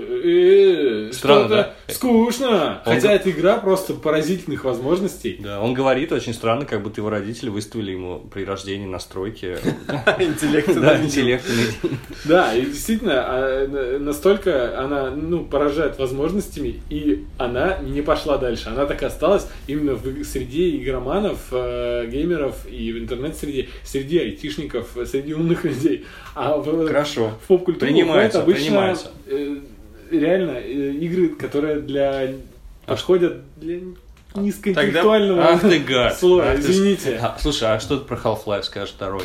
[0.00, 1.74] «Э, э, э, Странно, да?
[1.88, 2.82] скучно.
[2.86, 5.38] Он Хотя эта игра просто поразительных возможностей.
[5.40, 9.58] Да, он говорит очень странно, как будто его родители выставили ему при рождении настройки.
[10.18, 10.74] Интеллект.
[10.80, 11.64] Да, интеллектный.
[12.24, 18.68] Да, и действительно, а, на- настолько она ну, поражает возможностями, и она не пошла дальше.
[18.68, 24.96] Она так и осталась именно в среде игроманов, э, геймеров и в интернет-среде, среди айтишников,
[24.96, 26.06] э, среди умных людей.
[26.34, 27.32] А в, Хорошо.
[27.42, 29.08] в поп-культуру Принимается, уходят обычно принимается.
[30.10, 32.28] Реально э, игры, которые для
[32.86, 33.80] подходят для
[34.34, 36.18] низкоинтеллектуального Ах ты гад.
[36.18, 36.52] слоя.
[36.52, 37.18] Ах ты Извините.
[37.22, 39.24] А, слушай, а что ты про Half-Life скажешь второй?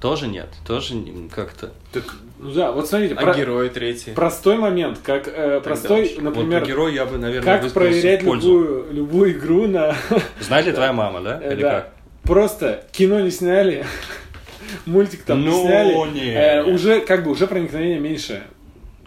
[0.00, 0.48] Тоже нет?
[0.66, 1.72] Тоже не- как-то...
[1.92, 2.04] Так,
[2.38, 4.12] ну да, вот смотрите, А про- герой третий.
[4.12, 6.16] простой момент, как э, простой, уж.
[6.16, 9.94] например, вот про героя я бы, наверное, Как проверять любую, любую игру на...
[10.40, 11.38] Знает ли твоя мама, да?
[11.42, 11.70] Э, Или да.
[11.70, 11.92] как?
[12.22, 13.84] Просто кино не сняли,
[14.86, 15.94] мультик там не Ну, сняли.
[16.14, 16.32] не.
[16.32, 18.42] Э, уже, как бы, уже проникновение меньше.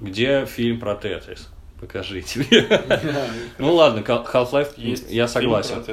[0.04, 1.50] Где фильм про Тетрис?
[1.80, 2.68] Покажите мне.
[3.58, 5.84] Ну ладно, Half-Life, Есть я согласен.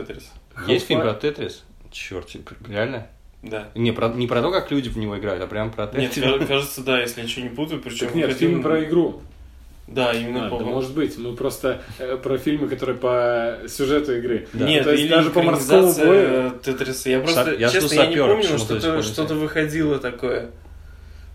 [0.66, 1.14] Есть фильм про.
[1.14, 1.62] Тетрис?
[1.90, 2.28] Черт,
[2.68, 3.06] реально?
[3.42, 3.68] Да.
[3.74, 6.40] Не про, не про то, как люди в него играют, а прям про Нет, Тетрис.
[6.40, 8.06] ка- кажется, да, если я ничего не путаю, причем...
[8.06, 9.22] Так нет, фильм про игру.
[9.86, 10.58] Да, именно А, по...
[10.58, 14.46] да может быть, мы просто э, про фильмы, которые по сюжету игры.
[14.52, 14.66] Да.
[14.66, 16.52] Нет, То есть или даже по морскому бою.
[16.62, 17.10] Тетриса.
[17.10, 19.24] Я просто, Са- я честно, я не помню, что-то используется.
[19.24, 20.50] что выходило такое.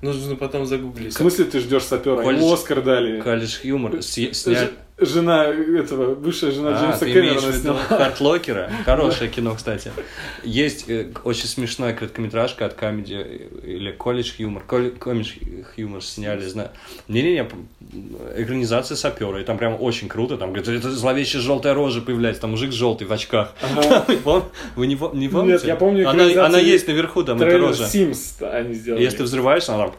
[0.06, 1.14] Нужно потом загуглить.
[1.14, 2.22] В смысле ты ждешь сапера?
[2.22, 3.22] Колледж- Ему Оскар дали.
[3.22, 3.58] Колледж
[4.02, 4.72] Ж- сняли...
[4.98, 7.80] Жена этого, бывшая жена А, Джеймса Кэмерона сняла.
[7.80, 8.72] Хартлокера?
[8.86, 9.92] Хорошее кино, кстати.
[10.42, 14.64] Есть э, очень смешная короткометражка от Comedy или Колледж Хьюмор.
[14.64, 15.34] Колледж
[15.76, 16.70] Хьюмор сняли, знаю.
[17.10, 17.46] Не-не-не,
[18.38, 19.42] экранизация сапера.
[19.42, 20.38] И там прям очень круто.
[20.38, 22.44] Там, говорит, это зловещая желтая рожа появляется.
[22.44, 23.54] Там мужик желтый в очках.
[24.78, 25.68] Вы не, пом- не помните?
[25.68, 27.84] я помню Она, есть наверху, там эта рожа.
[27.84, 29.04] Sims они сделали.
[29.04, 29.96] Если ты взрываешься, она там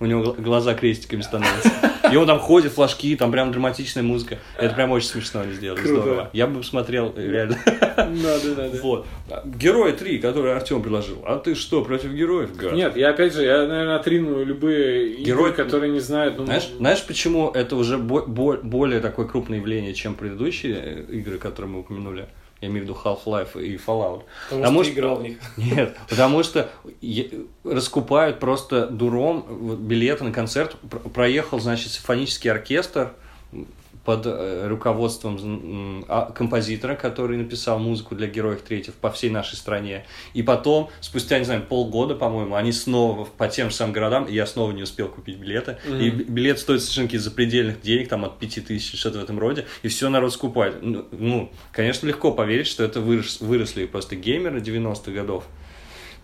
[0.00, 1.70] у него гл- глаза крестиками становятся.
[2.12, 4.38] И он там ходит, флажки, там прям драматичная музыка.
[4.58, 6.02] Это прям очень смешно они сделали, Круто.
[6.02, 6.30] здорово.
[6.32, 7.58] Я бы смотрел, э, реально.
[7.96, 8.80] Надо, надо.
[8.82, 9.06] Вот.
[9.44, 11.22] Герои 3, которые Артем предложил.
[11.26, 12.72] А ты что, против героев, гад?
[12.74, 16.36] Нет, я опять же, я, наверное, отрину любые Герой- игры, которые не знают.
[16.38, 20.76] Ну, Знаешь, знаешь, почему это уже бо- бо- более такое крупное явление, чем предыдущие
[21.08, 22.26] э, игры, которые мы упомянули?
[22.64, 24.22] Я имею в виду Half-Life и Fallout.
[24.48, 25.38] Потому Потому что ты играл в них.
[25.56, 26.70] Нет, потому что
[27.64, 30.76] раскупают просто дуром билеты на концерт.
[30.90, 33.12] Пр- Проехал, значит, симфонический оркестр
[34.04, 40.04] под э, руководством а- композитора, который написал музыку для героев третьих по всей нашей стране.
[40.34, 44.34] И потом, спустя, не знаю, полгода, по-моему, они снова по тем же самым городам, и
[44.34, 45.78] я снова не успел купить билеты.
[45.88, 49.66] И б- билет стоит совершенно каких-то запредельных денег, там от 5000, что-то в этом роде,
[49.82, 50.82] и все народ скупает.
[50.82, 55.44] Ну, ну, конечно, легко поверить, что это вырос- выросли просто геймеры 90-х годов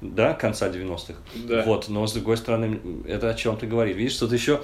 [0.01, 1.15] да, конца 90-х.
[1.47, 1.63] Да.
[1.65, 3.97] Вот, но с другой стороны, это о чем ты говоришь.
[3.97, 4.61] Видишь, тут еще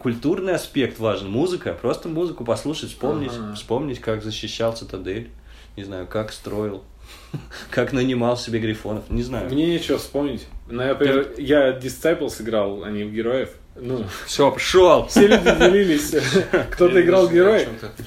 [0.00, 1.30] культурный аспект важен.
[1.30, 3.54] Музыка, просто музыку послушать, вспомнить, Ага.
[3.54, 5.30] вспомнить, как защищал Цитадель,
[5.76, 6.82] не знаю, как строил,
[7.70, 9.48] как нанимал себе грифонов, не знаю.
[9.50, 10.46] Мне нечего вспомнить.
[10.68, 13.50] Например, я Disciples играл, а не в героев.
[13.76, 15.06] Ну, Все, пошел!
[15.06, 16.10] все люди делились.
[16.72, 17.36] Кто-то играл ты.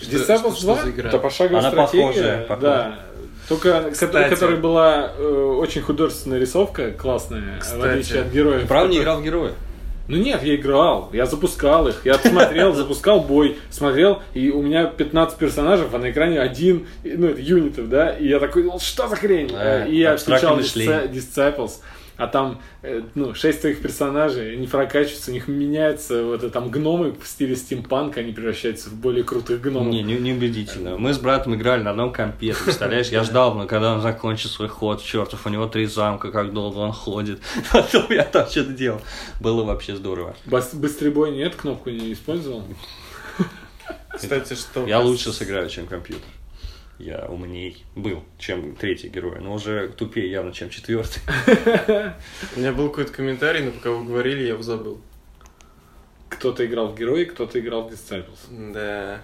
[0.02, 0.82] Что- Disciples что- что 2?
[0.84, 1.10] за игра?
[1.10, 2.08] Это пошаговая Она стратегия.
[2.08, 2.72] похожая, похожая.
[2.72, 3.00] Да.
[3.50, 4.30] Только, Кстати.
[4.30, 5.24] которая была э,
[5.60, 7.82] очень художественная рисовка, классная, в Кстати.
[7.88, 8.68] отличие от героев.
[8.68, 9.52] Правда не играл в героя?
[10.10, 14.86] Ну нет, я играл, я запускал их, я смотрел, запускал бой, смотрел, и у меня
[14.86, 19.08] 15 персонажей, а на экране один, ну это юнитов, да, и я такой, «Ну, что
[19.08, 19.52] за хрень?
[19.54, 20.16] А, и я.
[20.16, 21.80] Disci- Disciples,
[22.18, 26.70] а там, э, ну, шесть твоих персонажей, они прокачиваются, у них меняются, вот это там
[26.70, 29.92] гномы в стиле стимпанка, они превращаются в более крутых гномов.
[29.92, 30.98] Не, не, не убедительно.
[30.98, 33.08] Мы с братом играли на одном компе, представляешь?
[33.08, 36.78] Я ждал, но когда он закончит свой ход, чертов, у него три замка, как долго
[36.78, 37.40] он ходит.
[37.72, 39.02] Потом я там что-то делал.
[39.40, 40.36] Было вообще здорово.
[40.46, 42.64] Быстрый бой нет, кнопку не использовал?
[44.16, 44.86] Кстати, что...
[44.86, 46.28] Я лучше сыграю, чем компьютер.
[47.00, 51.22] Я умней был, чем третий герой, но уже тупее явно, чем четвертый.
[52.56, 55.02] У меня был какой-то комментарий, но пока вы говорили, я его забыл.
[56.30, 58.72] Кто-то играл в герои, кто-то играл в Disciples.
[58.74, 59.22] Да.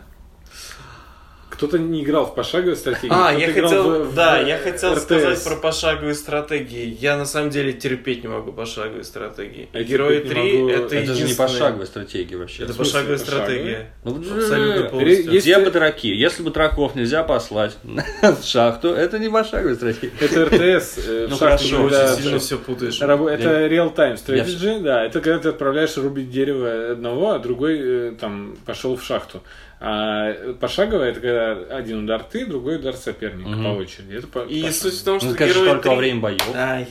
[1.60, 3.12] Кто-то не играл в пошаговой стратегии.
[3.14, 4.99] А, я хотел, в- в да, я хотел RTS.
[5.01, 6.97] сказать про пошаговые стратегии.
[7.01, 9.68] Я на самом деле терпеть не могу пошаговые стратегии.
[9.74, 10.70] Я Герои терпеть не 3 могу.
[10.70, 12.64] это, Это же не единственное- пошаговая стратегия вообще.
[12.64, 13.91] Это В смысле пошаговая стратегия.
[14.05, 15.32] Ну, Абсолютно полностью.
[15.34, 16.16] Есть- Где бы дураки?
[16.16, 17.78] Если бы драков нельзя послать
[18.22, 20.14] в шахту, это не пошаговая стратегия.
[20.22, 20.97] Это РТС.
[21.10, 23.01] э, в Ну, хорошо, очень сильно все путаешь.
[23.01, 25.03] Это real-time strategy, да.
[25.05, 29.43] Это когда ты отправляешь рубить дерево одного, а другой э, там пошел в шахту.
[29.82, 33.63] А пошаговая это когда один удар ты, другой удар соперника Мгм.
[33.63, 34.15] по очереди.
[34.15, 34.71] Это по- И пошаговая.
[34.73, 36.41] суть в том, что Ну, скажи, герои только во 3 время боев.
[36.53, 36.88] Ай.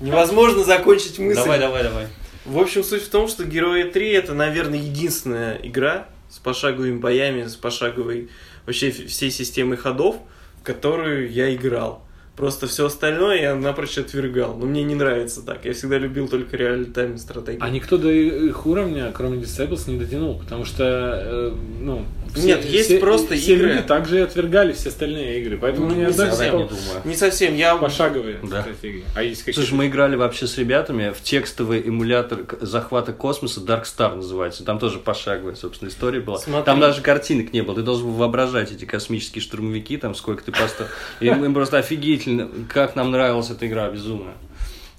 [0.00, 1.40] Невозможно закончить мысль.
[1.40, 2.06] Давай, давай, давай.
[2.44, 7.44] В общем, суть в том, что Герои 3 это, наверное, единственная игра с пошаговыми боями,
[7.44, 8.30] с пошаговой
[8.64, 10.16] вообще всей системой ходов,
[10.60, 12.02] в которую я играл.
[12.38, 14.54] Просто все остальное я напрочь отвергал.
[14.54, 15.64] Но мне не нравится так.
[15.64, 17.58] Я всегда любил только реально-тайм стратегии.
[17.60, 22.04] А никто до их уровня, кроме Disciples, не дотянул, потому что, э, ну...
[22.36, 23.68] Нет, есть просто все игры.
[23.74, 26.56] люди также и отвергали все остальные игры, поэтому Ну, не не совсем.
[26.56, 26.78] не думаю.
[27.04, 27.56] Не совсем.
[27.56, 28.62] Я пошаговые Да.
[28.62, 29.04] стратегии.
[29.14, 29.60] А есть какие-то...
[29.60, 34.64] Слушай, мы играли вообще с ребятами в текстовый эмулятор захвата космоса Dark Star называется.
[34.64, 36.38] Там тоже пошаговая, собственно, история была.
[36.38, 36.64] Смотри.
[36.64, 37.74] Там даже картинок не было.
[37.76, 40.88] Ты должен был воображать эти космические штурмовики, там сколько ты просто...
[41.20, 44.32] И им просто офигительно, как нам нравилась эта игра, безумно.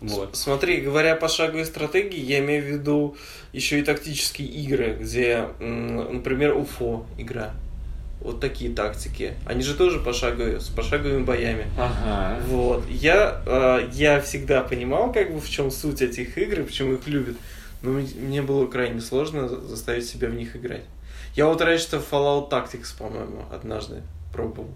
[0.02, 0.36] Вот.
[0.36, 3.18] Смотри, говоря по шаговой стратегии, я имею в виду
[3.52, 7.52] еще и тактические игры, где, например, УФО игра.
[8.22, 9.34] Вот такие тактики.
[9.46, 11.68] Они же тоже пошаговые, с пошаговыми боями.
[11.78, 12.38] Ага.
[12.48, 12.84] Вот.
[12.90, 17.08] Я, э, я всегда понимал, как бы, в чем суть этих игр, и почему их
[17.08, 17.38] любят.
[17.82, 20.84] Но мне было крайне сложно за- заставить себя в них играть.
[21.36, 24.02] Я вот раньше что Fallout Tactics, по-моему, однажды
[24.34, 24.70] пробовал.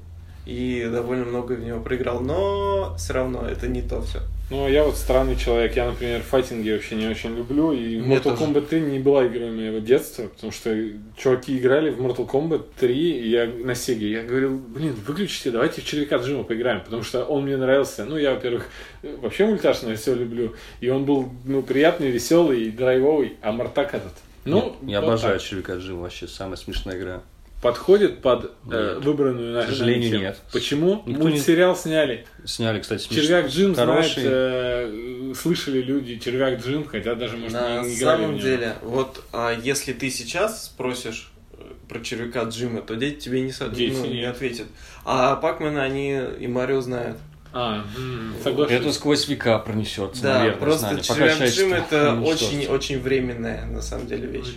[0.45, 4.19] И довольно много в него проиграл, но все равно это не то все.
[4.53, 5.75] Ну, я вот странный человек.
[5.75, 7.71] Я, например, файтинги вообще не очень люблю.
[7.71, 8.43] И Мне Mortal тоже.
[8.43, 10.77] Kombat 3 не была игрой моего детства, потому что
[11.17, 14.11] чуваки играли в Mortal Kombat 3 и я на Сеге.
[14.11, 18.05] Я говорил, блин, выключите, давайте в червяка Джима поиграем, потому что он мне нравился.
[18.05, 18.67] Ну, я, во-первых,
[19.01, 20.53] вообще мультяшное все люблю.
[20.81, 23.37] И он был, ну, приятный, веселый, драйвовый.
[23.41, 24.13] А Мартак этот.
[24.45, 25.47] Ну, я вот обожаю так.
[25.47, 27.23] Червяка Джим, вообще самая смешная игра.
[27.63, 30.21] Подходит под э, выбранную на К сожалению, тему.
[30.23, 30.37] нет.
[30.51, 31.01] Почему?
[31.05, 32.25] Никто не- Мультсериал сняли.
[32.45, 34.23] Сняли, кстати, Червяк Джим знает, хороший.
[34.25, 38.75] э, слышали люди Червяк Джим, хотя даже, может, На не, не играли в самом деле,
[38.81, 43.69] вот а если ты сейчас спросишь э, про червяка Джима, то дети тебе не, со-
[43.69, 44.67] Дети ну, не ответят.
[45.05, 47.17] А Пакмана они и Марио знают.
[47.55, 48.75] А, м, соглашусь.
[48.75, 52.45] Это сквозь века пронесется, Да, наверное, просто Джим это не уничтожится.
[52.47, 54.55] очень, очень временная на самом деле вещь.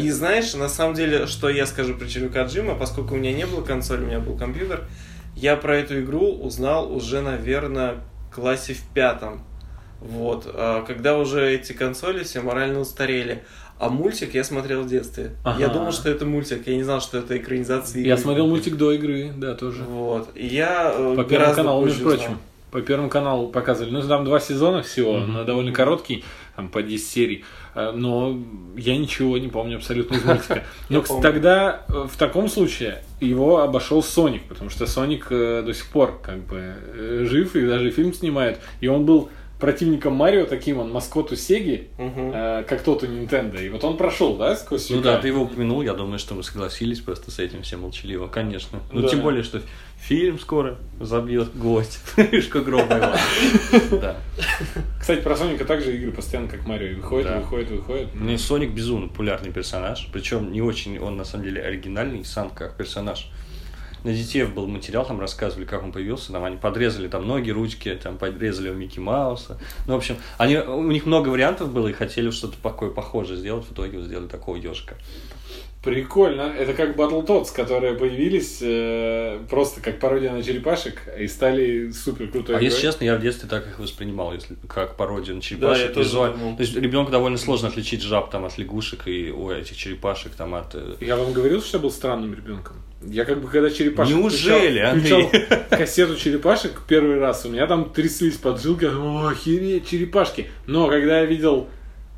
[0.00, 3.46] И знаешь, на самом деле, что я скажу про червяка Джима, поскольку у меня не
[3.46, 4.84] было консоли, у меня был компьютер,
[5.36, 7.96] я про эту игру узнал уже, наверное,
[8.30, 9.44] в классе в пятом.
[10.00, 13.42] Вот, а, когда уже эти консоли все морально устарели.
[13.78, 15.32] А мультик я смотрел в детстве.
[15.44, 15.60] Ага.
[15.60, 18.00] Я думал, что это мультик, я не знал, что это экранизация.
[18.00, 18.18] Я игры.
[18.18, 19.84] смотрел мультик до игры, да, тоже.
[19.84, 20.30] Вот.
[20.34, 22.38] И я э, По Первому каналу, между прочим.
[22.72, 23.92] По Первому каналу показывали.
[23.92, 26.24] Ну, там два сезона всего, но довольно короткий,
[26.56, 27.44] там по 10 серий.
[27.76, 28.36] Э, Но
[28.76, 30.64] я ничего не помню абсолютно из мультика.
[30.88, 36.20] Но тогда э, в таком случае его обошел Соник, потому что Соник до сих пор
[36.20, 38.58] как бы жив и даже фильм снимает.
[38.80, 42.30] И он был противником Марио, таким он маскоту Сеги, Мгм.
[42.32, 43.60] э, как тот у Nintendo.
[43.64, 45.12] И вот он прошел, да, сквозь Ну века?
[45.14, 48.80] да, ты его упомянул, я думаю, что мы согласились просто с этим все молчаливо, конечно.
[48.92, 49.08] Ну, Да.
[49.08, 49.60] тем более, что
[49.98, 51.98] фильм скоро забьет гвоздь,
[52.30, 53.16] Шишка гроба.
[53.90, 54.16] Да.
[55.00, 57.38] Кстати, про Соника также игры постоянно как Марио выходит, Да.
[57.40, 58.14] выходит, выходит.
[58.14, 62.76] Мне Соник безумно популярный персонаж, причем не очень он на самом деле оригинальный сам как
[62.76, 63.28] персонаж.
[64.04, 67.98] На детей был материал, там рассказывали, как он появился, там они подрезали там ноги, ручки,
[68.02, 69.58] там подрезали у Микки Мауса.
[69.86, 73.64] Ну, в общем, они, у них много вариантов было и хотели что-то такое похожее сделать,
[73.66, 74.96] в итоге сделали такого ежика.
[75.82, 76.42] Прикольно.
[76.42, 82.56] Это как Battletoads, которые появились э, просто как пародия на черепашек и стали супер крутой
[82.56, 82.64] А игрой.
[82.64, 85.88] если честно, я в детстве так их воспринимал, если как пародию на черепашек.
[85.88, 86.56] я тоже визуально.
[86.56, 90.54] То есть ребенку довольно сложно отличить жаб там от лягушек и у этих черепашек там
[90.56, 90.74] от.
[90.74, 92.76] э, Я вам говорил, что я был странным ребенком?
[93.06, 94.90] Я как бы когда черепашек Неужели, включал,
[95.20, 95.28] Андрей?
[95.28, 100.48] включал кассету черепашек первый раз, у меня там тряслись поджилки, я думал, «О, охереть, черепашки.
[100.66, 101.68] Но когда я видел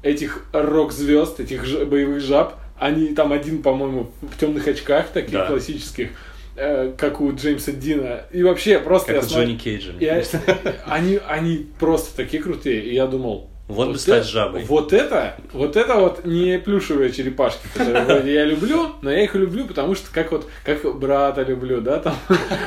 [0.02, 5.46] этих рок-звезд, этих ж- боевых жаб, они там один, по-моему, в темных очках таких Да.
[5.48, 6.10] классических,
[6.56, 8.22] э, как у Джеймса Дина.
[8.32, 9.92] И вообще просто Как у смотр- Джонни Кейджа.
[10.00, 10.22] я-
[10.86, 12.82] они, они просто такие крутые.
[12.84, 14.64] И я думал, Вот бы стать это- жабой.
[14.64, 19.34] Вот это, вот это вот не плюшевые черепашки, которые вроде я люблю, но я их
[19.34, 22.14] люблю, потому что как вот, как брата люблю, да, там.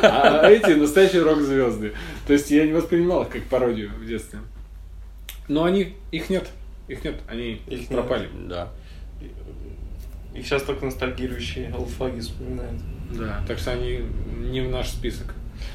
[0.02, 1.94] А эти настоящие рок-звезды.
[2.28, 4.40] То есть я не воспринимал их как пародию в детстве.
[5.48, 6.48] Но они, их нет.
[6.88, 7.90] Их нет, они Их нет.
[7.90, 8.30] пропали.
[8.48, 8.70] Да.
[10.34, 12.80] Их сейчас только ностальгирующие алфаги вспоминают.
[13.12, 14.00] Да, так что они
[14.40, 15.34] не в наш список.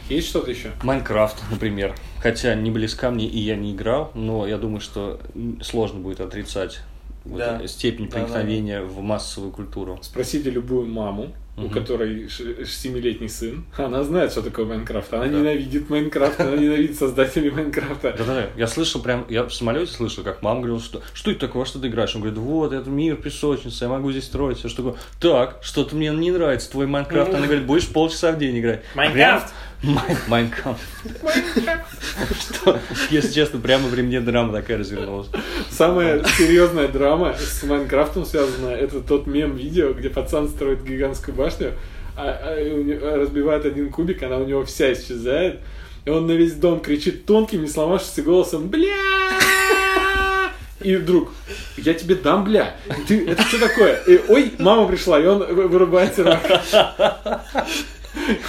[0.08, 0.72] Есть что-то еще?
[0.82, 1.94] Майнкрафт, например.
[2.20, 5.20] Хотя не близка мне и я не играл, но я думаю, что
[5.62, 6.80] сложно будет отрицать
[7.24, 7.56] вот Да.
[7.56, 8.26] эту степень Да, да, да.
[8.26, 9.98] проникновения в массовую культуру.
[10.02, 11.32] Спросите любую маму,
[11.64, 13.64] у которой семилетний сын.
[13.76, 15.12] Она знает, что такое Майнкрафт.
[15.14, 15.30] Она Да.
[15.30, 18.14] ненавидит Майнкрафт, она ненавидит создателей Майнкрафта.
[18.16, 21.64] Да-да, я слышал прям, я в самолете слышал, как мама говорила, что что это такое,
[21.64, 22.14] что ты играешь?
[22.14, 25.00] Он говорит, вот, это мир песочница, я могу здесь строить все, что такое.
[25.20, 27.34] Так, что-то мне не нравится, твой Minecraft.
[27.34, 28.82] Она говорит, будешь полчаса в день играть.
[28.94, 29.52] Minecraft!
[30.26, 30.80] Minecraft.
[32.40, 32.80] Что,
[33.10, 35.28] если честно, прямо при мне драма такая развернулась.
[35.70, 41.47] Самая серьезная драма с Майнкрафтом связана, это тот мем-видео, где пацан строит гигантскую башню,
[42.16, 45.60] а- а него- разбивает один кубик, она у него вся исчезает,
[46.04, 48.94] и он на весь дом кричит тонким, не сломавшимся голосом «Бля!»
[50.80, 51.32] И вдруг,
[51.76, 52.76] я тебе дам, бля.
[53.08, 53.96] Ты, это что такое?
[54.06, 56.40] И, ой, мама пришла, и он вы- вырубает сервак.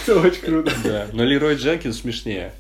[0.06, 0.72] Это очень круто.
[0.84, 2.54] Да, но Лерой Дженкинс смешнее.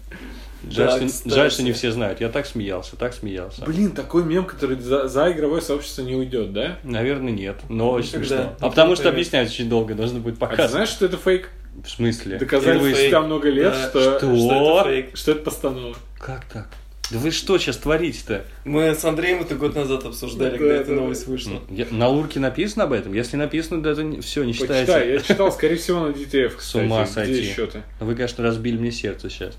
[0.69, 1.33] Жаль, Да, что, кстати.
[1.33, 2.21] жаль, что не все знают.
[2.21, 3.63] Я так смеялся, так смеялся.
[3.65, 6.77] Блин, такой мем, который за, за игровое сообщество не уйдет, да?
[6.83, 8.27] Наверное, нет, но очень Никогда.
[8.27, 8.55] смешно.
[8.59, 10.71] А потому что объяснять очень долго, нужно будет А ты показывать.
[10.71, 11.49] знаешь, что это фейк?
[11.83, 12.37] В смысле?
[12.37, 13.89] Доказали Это спустя много лет, Да.
[13.89, 14.19] что, Что?
[14.19, 15.17] Что это фейк?
[15.17, 15.95] что это постанова.
[16.19, 16.67] Как так?
[17.11, 18.45] Да вы что сейчас творите-то?
[18.65, 20.95] Мы с Андреем это год назад обсуждали, Да, когда да, эта да.
[20.97, 21.59] новость вышла.
[21.67, 23.13] Ну, я- на Лурке написано об этом?
[23.13, 25.13] Если написано, да это все, не Почитай, считается.
[25.13, 27.41] я читал, скорее всего, на DTF, С ума кстати, сойти.
[27.41, 27.81] где еще-то.
[27.99, 29.55] Вы, конечно, разбили мне сердце сейчас.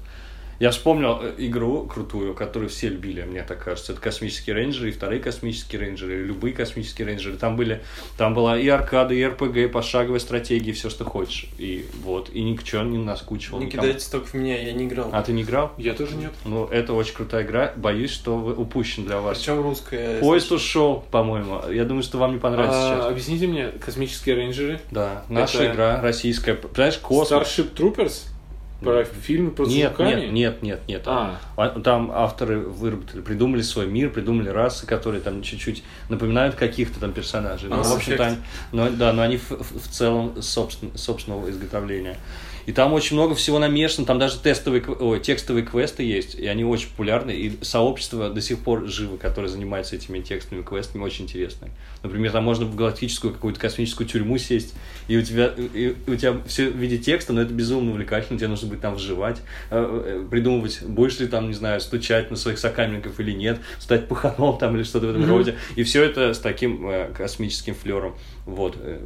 [0.60, 3.92] Я вспомнил э, игру крутую, которую все любили, мне так кажется.
[3.92, 7.38] Это космические рейнджеры, и вторые космические рейнджеры, и любые космические рейнджеры.
[7.38, 7.80] Там были,
[8.18, 11.46] там была и аркада, и РПГ, и пошаговая стратегия, все, что хочешь.
[11.56, 13.58] И вот, и ничего не наскучивал.
[13.58, 13.84] Не никому.
[13.84, 15.08] кидайте столько в меня, я не играл.
[15.12, 15.72] А ты не играл?
[15.78, 16.32] Я тоже нет.
[16.44, 17.72] Ну, это очень крутая игра.
[17.76, 19.38] Боюсь, что вы- упущен для вас.
[19.38, 20.20] Причем русская.
[20.20, 21.70] Поезд ушел, по-моему.
[21.72, 23.06] Я думаю, что вам не понравится А, сейчас.
[23.06, 26.58] объясните мне, космические рейнджеры, Да, наша это- игра российская.
[26.74, 27.48] Знаешь, космос.
[27.48, 28.26] Starship Troopers,
[28.80, 31.02] про фильм про Нет, нет, нет, нет, нет.
[31.06, 31.38] А.
[31.56, 37.12] А, Там авторы выработали, придумали свой мир, придумали расы, которые там чуть-чуть напоминают каких-то там
[37.12, 37.68] персонажей.
[37.68, 38.36] Но, Mass в общем-то, они,
[38.72, 42.16] но, да, но они в, в- в целом собствен- собственного изготовления.
[42.66, 46.64] И там очень много всего намешано, там даже тестовые, ой, текстовые квесты есть, и они
[46.64, 51.70] очень популярны, и сообщество до сих пор живо, которое занимается этими текстовыми квестами, очень интересное.
[52.02, 54.74] Например, там можно в галактическую какую-то космическую тюрьму сесть,
[55.08, 58.38] и у тебя, и, и у тебя все в виде текста, но это безумно увлекательно,
[58.38, 59.38] тебе нужно будет там выживать,
[59.70, 64.08] э, э, придумывать, будешь ли там, не знаю, стучать на своих сокамерников или нет, стать
[64.08, 65.56] паханом там или что-то в этом роде.
[65.76, 68.14] И все это с таким э, космическим флером.
[68.54, 68.98] Вот, э,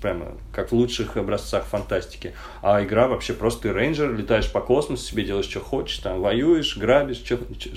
[0.00, 2.34] прямо как в лучших образцах фантастики.
[2.62, 6.76] А игра вообще просто ты рейнджер, летаешь по космосу, себе делаешь, что хочешь, там воюешь,
[6.76, 7.70] грабишь, чё- чё-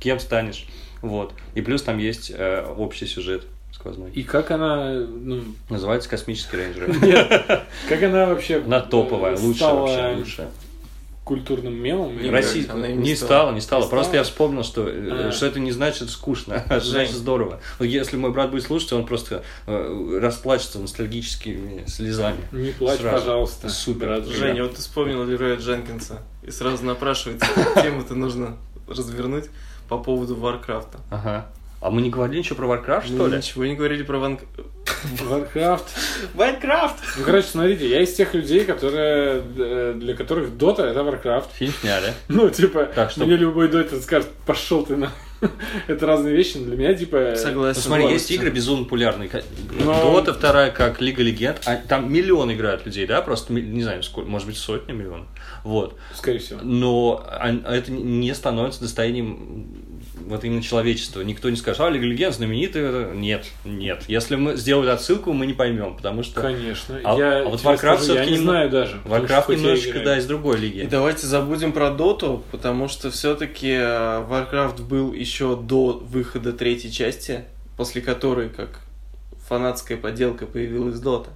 [0.00, 0.66] кем станешь.
[1.02, 1.32] Вот.
[1.54, 4.10] И плюс там есть э, общий сюжет сквозной.
[4.12, 7.62] И как она, ну, Называется «Космический рейнджер».
[7.88, 10.48] как она вообще Она топовая, лучшая вообще, лучшая.
[11.26, 12.16] Культурным мемом?
[12.22, 13.52] Не Россия она не, не стала, стала.
[13.52, 13.82] не стала.
[13.82, 14.16] Не Просто стала?
[14.18, 15.32] я вспомнил, что, э, А.
[15.32, 17.60] что это не значит скучно, а значит здорово.
[17.80, 22.38] Если мой брат будет слушать, он просто э, расплачется ностальгическими слезами.
[22.52, 23.16] Не плачь, Сразу.
[23.18, 23.68] пожалуйста.
[23.68, 24.06] Супер.
[24.06, 24.26] брат.
[24.26, 26.22] Женя, вот ты вспомнил Лероя Дженкинса.
[26.44, 27.46] И сразу напрашивается,
[27.82, 28.56] тему-то нужно
[28.88, 29.46] развернуть
[29.88, 31.00] по поводу Варкрафта.
[31.10, 31.48] Ага.
[31.80, 33.36] А мы не говорили ничего про Warcraft, что Мы ли?
[33.36, 34.38] ничего не говорили про Ван...
[35.28, 35.84] Warcraft.
[36.34, 36.96] Warcraft!
[37.18, 41.48] Ну, короче, смотрите, я из тех людей, которые, э, для которых Dota это Warcraft.
[41.54, 42.12] Фильм сняли.
[42.28, 45.12] Ну, типа, Так что- мне любой Dota скажет, пошел ты на...
[45.86, 47.34] Это разные вещи, но для меня, типа...
[47.36, 47.80] Согласен.
[47.84, 49.30] Ну, смотри, есть игры безумно популярные.
[49.78, 51.60] Но- Дота вторая, как Лига Легенд.
[51.66, 53.20] А там миллион играют людей, да?
[53.20, 55.26] Просто, не знаю, сколько, может быть, сотни миллионов.
[55.62, 55.98] Вот.
[56.14, 56.60] Скорее всего.
[56.62, 59.66] но он- это не становится достоянием
[60.26, 61.20] вот именно человечества.
[61.22, 62.82] Никто не скажет, а Лига Легенд знаменитый.
[62.82, 63.12] это».
[63.14, 64.04] Нет, нет.
[64.08, 67.00] Если мы сделали отсылку, мы не поймем, потому что Конечно.
[67.04, 69.00] А- я, а вот Warcraft скажу, я не не- знаю даже.
[69.04, 70.88] Warcraft немножечко, да, из другой И лиги.
[70.90, 77.44] давайте забудем про Доту, потому что все-таки Warcraft был еще до выхода третьей части,
[77.76, 78.80] после которой, как
[79.48, 81.30] фанатская подделка, появилась Дота.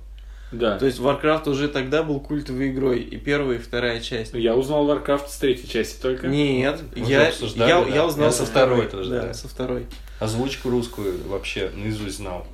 [0.52, 0.78] Да.
[0.78, 4.34] То есть Warcraft уже тогда был культовой игрой, и первая, и вторая часть.
[4.34, 6.26] Я узнал Warcraft с третьей части только.
[6.26, 7.66] Нет, Мы я, я, да.
[7.86, 8.86] я узнал Я со второй.
[8.88, 9.34] тоже, да, да.
[9.34, 9.86] со второй.
[10.20, 12.46] Озвучку русскую вообще наизусть знал.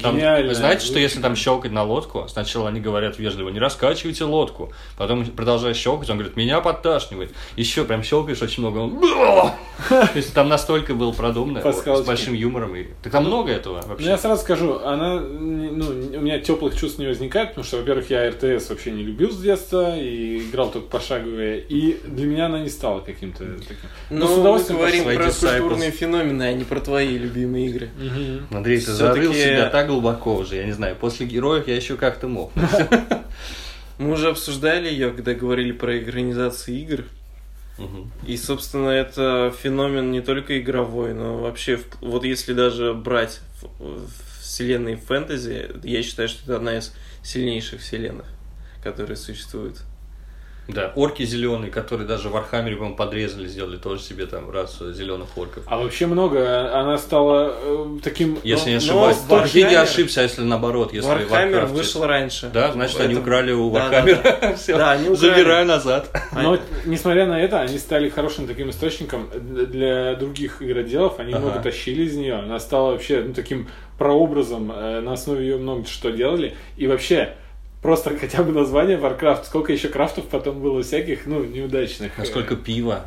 [0.00, 0.48] Там, Гениально.
[0.48, 4.72] вы знаете, что если там щелкать на лодку, сначала они говорят вежливо, не раскачивайте лодку.
[4.98, 7.32] Потом, продолжая щелкать, он говорит, меня подташнивает.
[7.56, 8.78] Еще прям щелкаешь очень много.
[8.78, 9.00] Он...
[9.88, 12.76] То есть там настолько было продумано, с большим юмором.
[12.76, 12.88] И...
[13.02, 14.06] Так там много этого Ну, вообще.
[14.06, 18.28] я сразу скажу, она, ну, у меня теплых чувств не возникает, потому что, во-первых, я
[18.28, 22.68] РТС вообще не любил с детства и играл только пошаговые, и для меня она не
[22.68, 23.88] стала каким-то таким.
[24.10, 27.90] Но Но с мы говорим про культурные феномены, а не про твои любимые игры.
[27.96, 28.46] Мгм.
[28.50, 32.28] Андрей, ты зарыл себя так глубоко уже, я не знаю, после героев я еще как-то
[32.28, 32.52] мог.
[33.98, 37.04] Мы уже обсуждали ее, когда говорили про экранизации игр.
[38.26, 43.40] И, собственно, это феномен не только игровой, но вообще, вот если даже брать
[44.40, 48.26] вселенной фэнтези, я считаю, что это одна из сильнейших вселенных,
[48.82, 49.82] которые существуют.
[50.66, 55.36] Да, орки зеленые, которые даже в Вархаммере, по-моему, подрезали, сделали тоже себе там расу зеленых
[55.36, 55.62] орков.
[55.66, 58.38] А вообще много, она стала э, таким...
[58.42, 59.68] Если не но ошибаюсь, в Warhammer...
[59.70, 62.50] я ошибся, а если наоборот, если в Warhammer вышел раньше.
[62.52, 64.56] Да, значит, они Это- украли у Да, да, Вархаммера.
[64.56, 65.16] Все, Да, они украли.
[65.34, 66.08] забираю назад.
[66.32, 71.18] Но, несмотря на это, они стали хорошим таким источником для- других игроделов.
[71.18, 71.40] Они Ага.
[71.42, 72.36] много тащили из нее.
[72.36, 74.72] Она стала вообще ну, таким прообразом.
[74.74, 76.54] э, На основе ее много что делали.
[76.78, 77.34] И вообще,
[77.84, 79.44] просто хотя бы название Warcraft.
[79.44, 82.16] Сколько еще крафтов потом было всяких, ну, неудачных.
[82.16, 83.04] Насколько пива.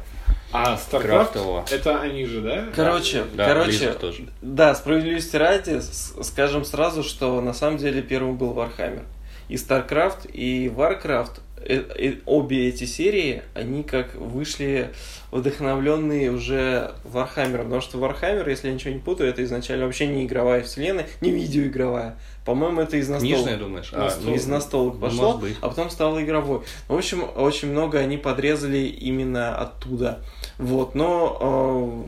[0.52, 1.66] А, StarCraft, крафтового.
[1.72, 2.68] это они же, да?
[2.76, 4.28] Короче, Да, короче, тоже.
[4.44, 9.04] да, справедливости ради, скажем сразу, что на самом деле первым был Warhammer.
[9.50, 14.92] И StarCraft, и Warcraft, э, э, обе эти серии, они как вышли
[15.32, 20.26] вдохновленные уже Warhammer, потому что Warhammer, если я ничего не путаю, это изначально вообще не
[20.26, 22.18] игровая вселенная, не видеоигровая.
[22.48, 23.36] По-моему, это из настолок.
[23.36, 23.90] Книжная, думаешь?
[23.92, 24.36] А, Настолок.
[24.38, 26.62] из настолок пошло, а потом стало игровой.
[26.88, 30.20] В общем, очень много они подрезали именно оттуда.
[30.58, 32.08] Вот, но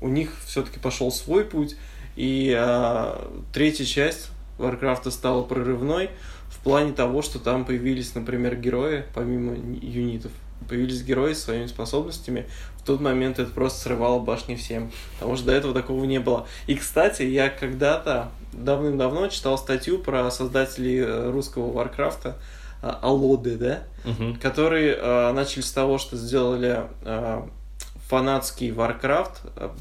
[0.00, 1.76] э, у них все-таки пошел свой путь,
[2.16, 6.08] и э, третья часть Варкрафта стала прорывной
[6.48, 10.32] в плане того, что там появились, например, герои, помимо юнитов,
[10.70, 12.46] появились герои с своими способностями.
[12.78, 16.46] В тот момент это просто срывало башни всем, потому что до этого такого не было.
[16.66, 18.30] И, кстати, я когда-то
[18.64, 22.36] давным-давно читал статью про создателей э, русского Варкрафта,
[22.82, 23.78] э, Аллоды, да?
[24.04, 24.36] Мгм.
[24.36, 27.42] которые э, начали с того, что сделали э,
[28.08, 29.32] фанатский Warcraft,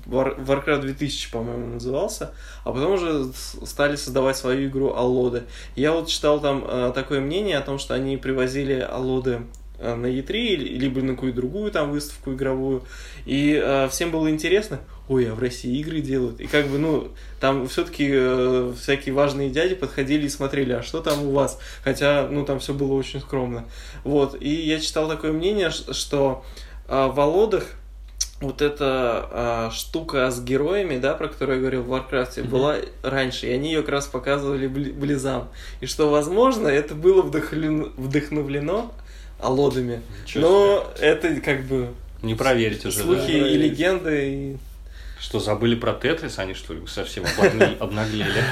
[0.08, 2.32] War- Warcraft 2000, по-моему, назывался,
[2.64, 3.26] а потом уже
[3.66, 5.44] стали создавать свою игру Аллоды.
[5.76, 9.42] Я вот читал там э, такое мнение о том, что они привозили Аллоды э,
[9.80, 12.84] на E3, или- либо на какую-то другую там выставку игровую,
[13.26, 17.10] и э, всем было интересно, ой, а в России игры делают, и как бы, ну,
[17.40, 22.46] там все-таки всякие важные дяди подходили и смотрели, а что там у вас, хотя, ну,
[22.46, 23.66] там все было очень скромно,
[24.04, 26.44] вот, и я читал такое мнение, что
[26.88, 27.66] э, в Аллодах
[28.42, 33.48] вот эта а, штука с героями, да, про которую я говорил в Варкрафте, была раньше,
[33.48, 35.48] и они ее как раз показывали бли- близзам.
[35.80, 38.92] И что, возможно, это было вдохновлено, вдохновлено
[39.40, 40.02] Аллодами.
[40.24, 41.90] Ничего Но это как бы
[42.22, 43.48] Не проверить уже, слухи да?
[43.50, 44.34] и легенды.
[44.34, 44.58] И...
[45.20, 46.40] Что, забыли про Тетрис?
[46.40, 47.24] Они что ли совсем
[47.80, 48.44] обнаглели?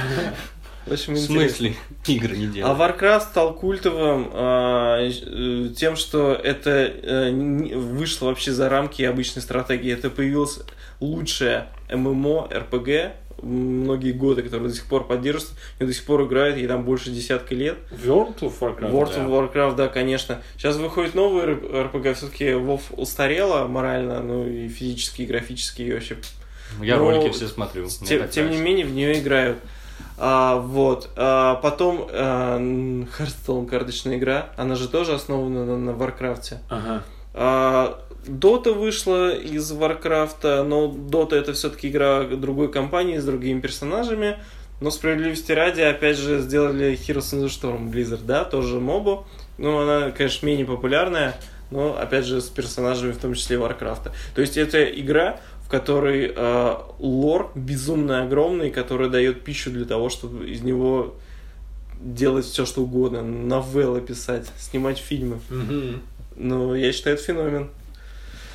[0.86, 1.36] В общем, В интересно.
[1.58, 1.76] смысле?
[2.08, 2.80] Игры не А делают.
[2.80, 9.94] Warcraft стал культовым а, э, тем, что это э, вышло вообще за рамки обычной стратегии.
[9.94, 10.60] Это появилось
[11.00, 13.14] лучшее ММО, РПГ,
[13.44, 17.12] многие годы, которые до сих пор поддерживаются, и до сих пор играют, ей там больше
[17.12, 17.78] десятка лет.
[17.92, 18.92] World of Warcraft.
[18.92, 19.24] World да.
[19.24, 20.42] of Warcraft, да, конечно.
[20.58, 26.18] Сейчас выходит новый РПГ, все-таки WoW устарела морально, ну и физически, и графически, и вообще
[26.82, 27.88] Я но ролики все смотрю.
[28.02, 29.58] мне тем, не менее, в нее играют.
[30.18, 31.10] А, вот.
[31.16, 34.50] А, потом а, Hearthstone карточная игра.
[34.58, 36.60] Она же тоже основана на, на Варкрафте.
[36.70, 37.04] Ага.
[37.34, 44.38] А, Dota вышла из Варкрафта, но Dota это все-таки игра другой компании с другими персонажами.
[44.82, 49.26] Но справедливости ради, опять же, сделали Heroes in the Storm Blizzard, да, тоже мобу.
[49.58, 51.36] Ну, она, конечно, менее популярная,
[51.72, 54.12] но, опять же, с персонажами, в том числе Варкрафта.
[54.36, 60.10] То есть, это игра, в которой э, лор безумно огромный, который дает пищу для того,
[60.10, 61.16] чтобы из него
[62.02, 63.22] делать все, что угодно.
[63.22, 65.40] Новеллы писать, снимать фильмы.
[65.50, 66.02] Мгм.
[66.36, 67.70] Ну, я считаю, это феномен.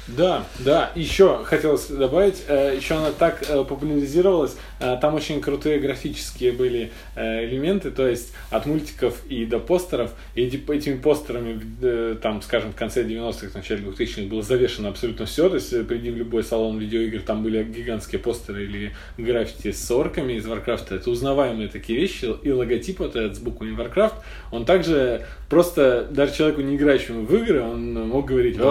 [0.08, 0.90] Да, да.
[0.94, 6.92] Еще хотелось добавить, э, еще она так э, популяризировалась, э, там очень крутые графические были
[7.16, 10.12] элементы, то есть от мультиков и до постеров.
[10.34, 15.48] И эти- этими постерами, там, скажем, в конце 90-х, начале 2000-х было завешено абсолютно все.
[15.48, 20.34] То есть приди в любой салон видеоигр, там были гигантские постеры или граффити с орками
[20.34, 20.94] из Warcraft.
[20.94, 22.32] Это узнаваемые такие вещи.
[22.42, 24.14] И логотип вот этот с буквами Warcraft,
[24.52, 28.64] он также просто даже человеку, не играющему в игры, он мог говорить, да.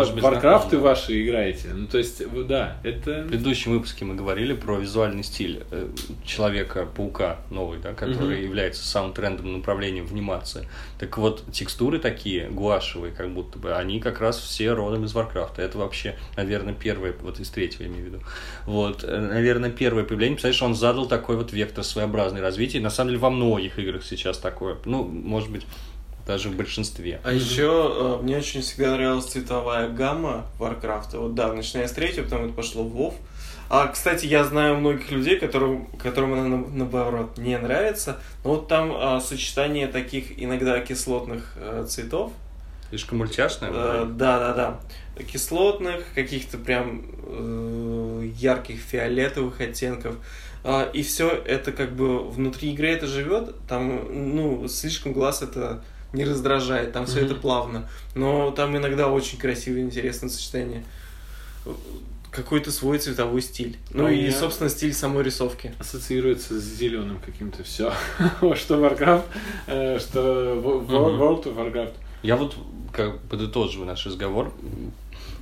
[0.77, 1.69] ваши играете.
[1.73, 3.23] Ну, то есть, да, это...
[3.23, 5.89] В предыдущем выпуске мы говорили про визуальный стиль э,
[6.25, 10.67] Человека-паука новый, да, который является самым трендовым направлением в анимации.
[10.99, 15.61] Так вот, текстуры такие, гуашевые, как будто бы, они как раз все родом из Варкрафта.
[15.61, 18.19] Это вообще, наверное, первое, вот из третьего я имею в виду.
[18.65, 22.80] Вот, э, наверное, первое появление, представляешь, он задал такой вот вектор своеобразный развития.
[22.80, 24.78] На самом деле, во многих играх сейчас такое.
[24.86, 25.65] Ну, может быть,
[26.28, 27.19] даже в большинстве.
[27.23, 31.17] А еще мне очень всегда нравилась цветовая гамма Warcraft.
[31.17, 33.13] Вот да, начиная с третьего, потом это пошло в WoW.
[33.69, 38.17] А, кстати, я знаю многих людей, которым, которым она на- наоборот не нравится.
[38.43, 42.32] Но вот там а, сочетание таких иногда кислотных э, цветов.
[42.89, 43.69] Слишком мультяшное?
[43.73, 44.80] Э, Да, да, да.
[45.23, 50.15] Кислотных, каких-то прям э, ярких фиолетовых оттенков.
[50.63, 53.53] А, И все это как бы внутри игры это живет.
[53.67, 55.84] Там, ну, слишком глаз это
[56.18, 56.91] не раздражает.
[56.91, 57.26] Там все Мгм.
[57.26, 57.89] это плавно.
[58.15, 60.84] Но там иногда очень красивое, интересное сочетание.
[62.32, 63.78] Какой-то свой цветовой стиль.
[63.91, 65.74] Ну А и, меня- собственно, стиль самой рисовки.
[65.80, 67.91] ассоциируется с зеленым каким-то все.
[68.55, 69.24] что Warcraft,
[69.68, 70.55] э, что.
[70.88, 71.93] World of Warcraft.
[72.24, 72.55] Я вот,
[72.91, 74.53] как подытоживаю наш разговор,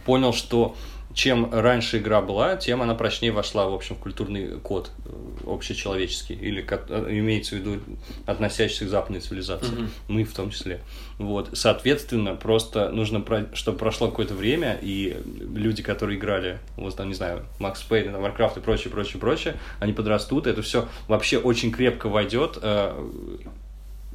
[0.05, 0.75] понял, что
[1.15, 5.09] чем раньше игра была, тем она прочнее вошла, в общем, в культурный код э,
[5.47, 7.79] общечеловеческий, или э, имеется в виду
[8.25, 9.89] относящийся к западной цивилизации, Мгм.
[10.09, 10.81] мы в том числе.
[11.17, 15.15] Вот, соответственно, просто нужно, про- чтобы прошло какое-то время, и
[15.55, 19.93] люди, которые играли, вот там, не знаю, Макс Пейн, Warcraft и прочее, прочее, прочее, они
[19.93, 22.93] подрастут, и это все вообще очень крепко войдет э,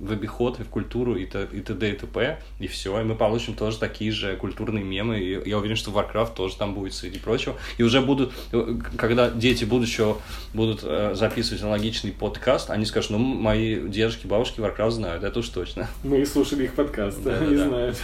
[0.01, 1.91] в обиход и в культуру и, т, и т.д.
[1.91, 2.39] и т.п.
[2.59, 5.21] И все, и мы получим тоже такие же культурные мемы.
[5.21, 7.57] И я уверен, что Warcraft тоже там будет среди прочего.
[7.77, 10.19] И уже будут, э, когда дети будущего
[10.55, 15.49] будут э, записывать аналогичный подкаст, они скажут, ну, мои дедушки, бабушки Warcraft знают, это уж
[15.51, 15.89] точно.
[16.03, 17.99] Мы слушали их подкаст, Да, они да, знают.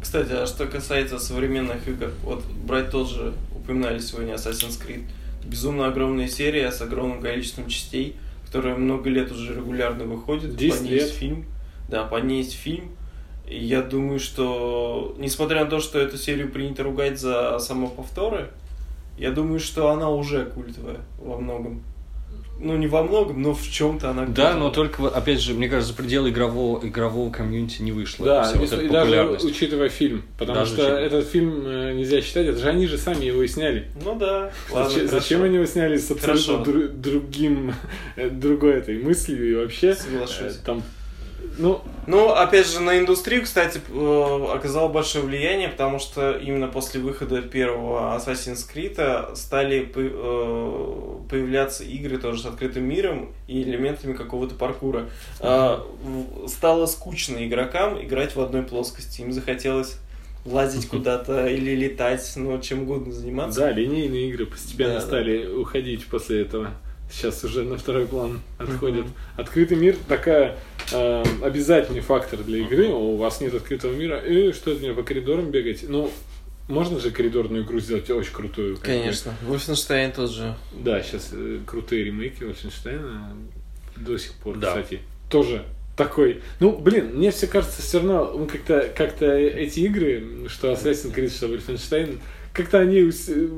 [0.00, 5.02] Кстати, а что касается современных игр, вот брать тоже упоминали сегодня Assassin's Creed.
[5.44, 8.16] Безумно огромная серия с огромным количеством частей,
[8.48, 10.56] которая много лет уже регулярно выходит.
[10.56, 11.02] 10 по ней лет.
[11.02, 11.44] есть фильм.
[11.90, 12.92] Да, по ней есть фильм.
[13.46, 18.50] И я думаю, что, несмотря на то, что эту серию принято ругать за самоповторы,
[19.18, 21.82] я думаю, что она уже культовая во многом.
[22.60, 25.68] Ну, не во многом, но в чем-то она Да, но только, вот, опять же, мне
[25.68, 28.26] кажется, за пределы игрового, игрового комьюнити не вышло.
[28.26, 29.44] Да, вся вот и, эта и даже популярность.
[29.44, 31.04] учитывая фильм, потому Даже что учитывая.
[31.06, 33.86] этот фильм э, нельзя считать, это же они же сами его и сняли.
[34.04, 37.74] Ну да, ладно, зачем, зачем они его сняли с абсолютно дру- другим,
[38.16, 39.94] э, другой этой мыслью и вообще?
[39.94, 40.56] Соглашусь.
[40.56, 40.82] э, Там,
[41.58, 47.00] ну, Ну, опять же, на индустрию, кстати, э, оказало большое влияние, потому что именно после
[47.00, 54.14] выхода первого Assassin's Creed стали по- э, появляться игры тоже с открытым миром и элементами
[54.14, 55.10] какого-то паркура.
[55.40, 59.20] В- Стало скучно игрокам играть в одной плоскости.
[59.20, 59.98] Им захотелось
[60.46, 63.60] лазить куда-то или летать, ну, чем угодно заниматься.
[63.60, 65.06] да, линейные игры постепенно Да, да.
[65.06, 66.70] стали уходить после этого.
[67.10, 69.04] Сейчас уже на второй план отходят.
[69.06, 69.14] Мгм.
[69.36, 70.58] Открытый мир такая
[70.92, 72.88] э, обязательный фактор для игры.
[72.88, 74.18] У вас нет открытого мира.
[74.18, 75.84] И что это мне по коридорам бегать?
[75.88, 76.10] Ну,
[76.68, 78.76] можно же коридорную игру сделать очень крутую.
[78.76, 79.34] Конечно.
[79.46, 80.54] Wolfenstein тот же.
[80.72, 81.32] Да, сейчас
[81.66, 83.48] крутые ремейки Wolfenstein
[83.96, 84.68] до сих пор, Да.
[84.68, 85.00] кстати,
[85.30, 85.64] тоже
[85.96, 86.42] такой.
[86.60, 91.30] Ну, блин, мне все кажется, все равно ну, как-то как эти игры, что Assassin's Creed,
[91.30, 92.20] что Wolfenstein,
[92.52, 93.48] как-то они э,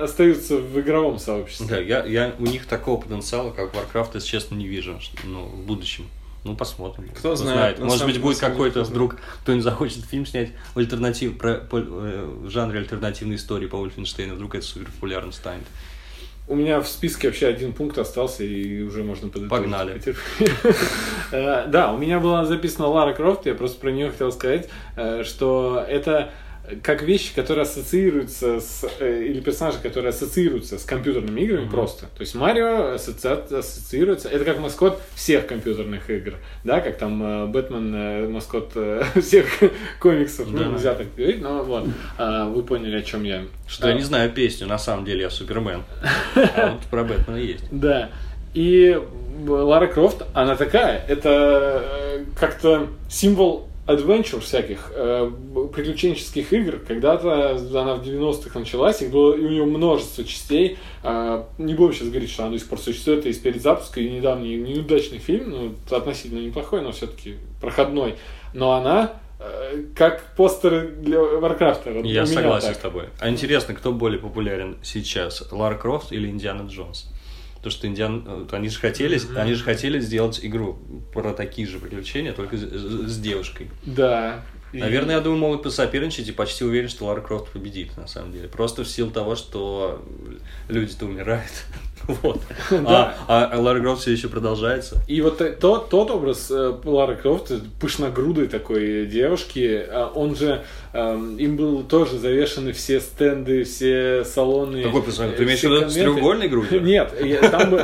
[0.00, 1.66] остаются в игровом сообществе.
[1.66, 5.66] Да, я, я у них такого потенциала, как Warcraft, если честно, не вижу ну, в
[5.66, 6.06] будущем.
[6.44, 7.08] Ну, посмотрим.
[7.16, 10.78] Кто знает, на Может самом- быть, будет какой-то кто вдруг кто-нибудь захочет фильм снять в
[10.78, 14.34] альтернатив про, по- э, в жанре альтернативной истории по Вольфенштейну.
[14.34, 15.64] Вдруг это супер популярно станет.
[16.46, 19.50] У меня в списке вообще один пункт остался, и уже можно подытожить.
[19.50, 19.98] Погнали.
[21.32, 25.24] Э, Да, у меня была записана Лара Крофт, я просто про нее хотел сказать, э,
[25.24, 26.30] что это
[26.82, 28.88] как вещи, которые ассоциируются с...
[28.98, 32.06] э, или персонажи, которые ассоциируются с компьютерными играми просто.
[32.06, 34.28] То есть Марио ассоци- ассоциируется...
[34.28, 36.34] Это как маскот всех компьютерных игр.
[36.64, 38.72] Да, как там э, Бэтмен э, маскот
[39.22, 39.46] всех
[40.00, 40.50] комиксов.
[40.52, 40.64] Да.
[40.64, 41.86] Ну, нельзя так говорить, но вот.
[42.16, 43.42] А, Вы поняли, о чем я.
[43.68, 45.82] Что я не знаю песню, на самом деле я Супермен.
[46.34, 47.64] А вот про Бэтмена есть.
[47.70, 48.10] Да.
[48.54, 48.98] И
[49.46, 55.30] Лара Крофт, она такая, это как-то символ adventure всяких, э,
[55.74, 56.78] приключенческих игр.
[56.86, 60.78] Когда-то она в 90-х началась, их было, и у нее множество частей.
[61.02, 64.08] Э, не будем сейчас говорить, что она до сих пор существует, это из перезапуска, и
[64.08, 68.16] недавний неудачный фильм, ну, относительно неплохой, но все-таки проходной.
[68.54, 71.90] Но она э, как постеры для Варкрафта.
[71.92, 72.76] Вот Я согласен так.
[72.76, 73.04] с тобой.
[73.20, 75.46] А интересно, кто более популярен сейчас?
[75.52, 77.10] Лара Крофт или Индиана Джонс?
[77.64, 78.48] Потому что Индиан...
[78.52, 80.78] они же хотели, они же хотели сделать игру
[81.14, 83.70] про такие же приключения, только с, с девушкой.
[83.84, 84.42] Да.
[84.74, 88.32] И- Наверное, я думаю, могут посоперничать и почти уверен, что Лара Крофт победит, на самом
[88.32, 88.48] деле.
[88.48, 90.04] Просто в силу того, что
[90.68, 91.50] люди-то умирают.
[92.06, 92.42] Вот.
[92.70, 93.14] Да.
[93.28, 95.02] А, а Лара Крофт все еще продолжается.
[95.08, 100.64] И вот э, тот, тот образ э, Лары Крофт, э, пышногрудой такой девушки, он же,
[100.94, 104.84] им был тоже завешены все стенды, все салоны.
[104.84, 105.02] Какой?
[105.02, 106.80] Ты э, имеешь в виду с треугольной грудью?
[106.82, 107.12] Нет,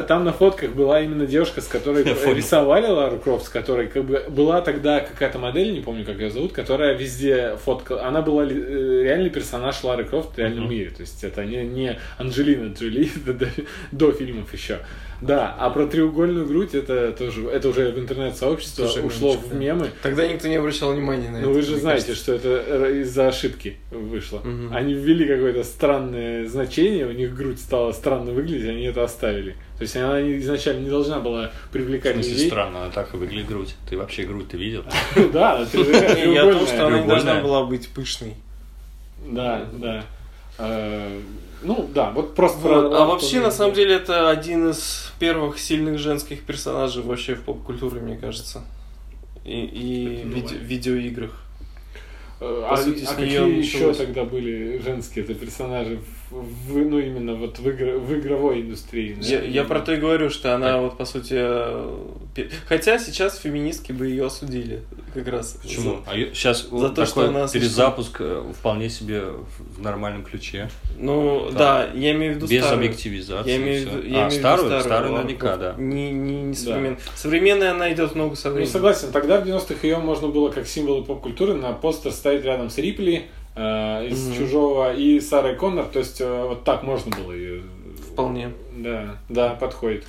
[0.07, 2.05] там, на фотках была именно девушка, с которой
[2.35, 6.31] рисовали Лару Крофт, с которой как бы была тогда какая-то модель, не помню, как ее
[6.31, 8.05] зовут, которая везде фоткала.
[8.05, 10.91] Она была э, реальный персонаж Лары Крофт в реальном мире.
[10.91, 13.11] То есть это не, не Анджелина Джоли
[13.91, 14.79] до фильмов еще.
[15.21, 19.91] Да, а про треугольную грудь это тоже, это уже в интернет-сообщество ушло в мемы.
[20.03, 21.47] Тогда никто не обращал внимания на это.
[21.47, 22.23] Ну вы же знаете, кажется.
[22.23, 24.39] что это э, из-за ошибки вышло.
[24.39, 24.75] Мгм.
[24.75, 29.57] Они ввели какое-то странное значение, у них грудь стала странно выглядеть, они это оставили.
[29.77, 32.49] То есть она изначально не должна была В привлекать смысле, людей.
[32.49, 33.75] странно, она так и выглядит грудь.
[33.89, 34.85] Ты вообще грудь ты видел?
[35.33, 38.35] Да, треугольная, Я том, что она не должна была быть пышной.
[39.27, 40.05] Да, да.
[41.63, 42.91] Ну да, вот просто Вот.
[42.91, 47.43] про А вообще, на самом деле, это один из первых сильных женских персонажей вообще в
[47.43, 48.63] поп-культуре, мне кажется.
[49.45, 51.43] И, и Ну, виде- видеоиграх.
[52.41, 56.99] Э, по А, сути, а какие еще тогда были женские это персонажи в, в- ну
[56.99, 59.17] именно вот в, игр- в игровой индустрии?
[59.21, 59.45] Я, да?
[59.45, 61.35] я про то и говорю, что она вот по сути...
[61.37, 64.83] э, Хотя сейчас феминистки бы ее осудили
[65.13, 65.59] как раз.
[65.63, 65.99] Почему?
[66.07, 69.23] А сейчас за то, что она слишком- перезапуск э, вполне себе
[69.77, 70.71] в нормальном ключе.
[70.99, 71.59] Ну, Да.
[71.87, 72.85] да, я имею в виду Без старую.
[72.87, 73.51] объективизации.
[73.51, 74.81] Я имею в виду, я а, имею старую?
[74.81, 75.75] Старую Лару наверняка, да.
[75.79, 76.59] Не, не, не Да.
[76.61, 76.99] современная.
[77.17, 78.73] Современная она идет много со Ну, временем.
[78.73, 82.79] согласен, тогда в 90-х ее можно было как символы поп-культуры на постер ставить рядом с
[82.79, 83.27] Рипли
[83.57, 84.37] э, из Мгм.
[84.39, 87.63] «Чужого» и Сарой Коннор, то есть э, вот так можно было ее...
[88.13, 88.53] Вполне.
[88.77, 90.05] Да, да, подходит.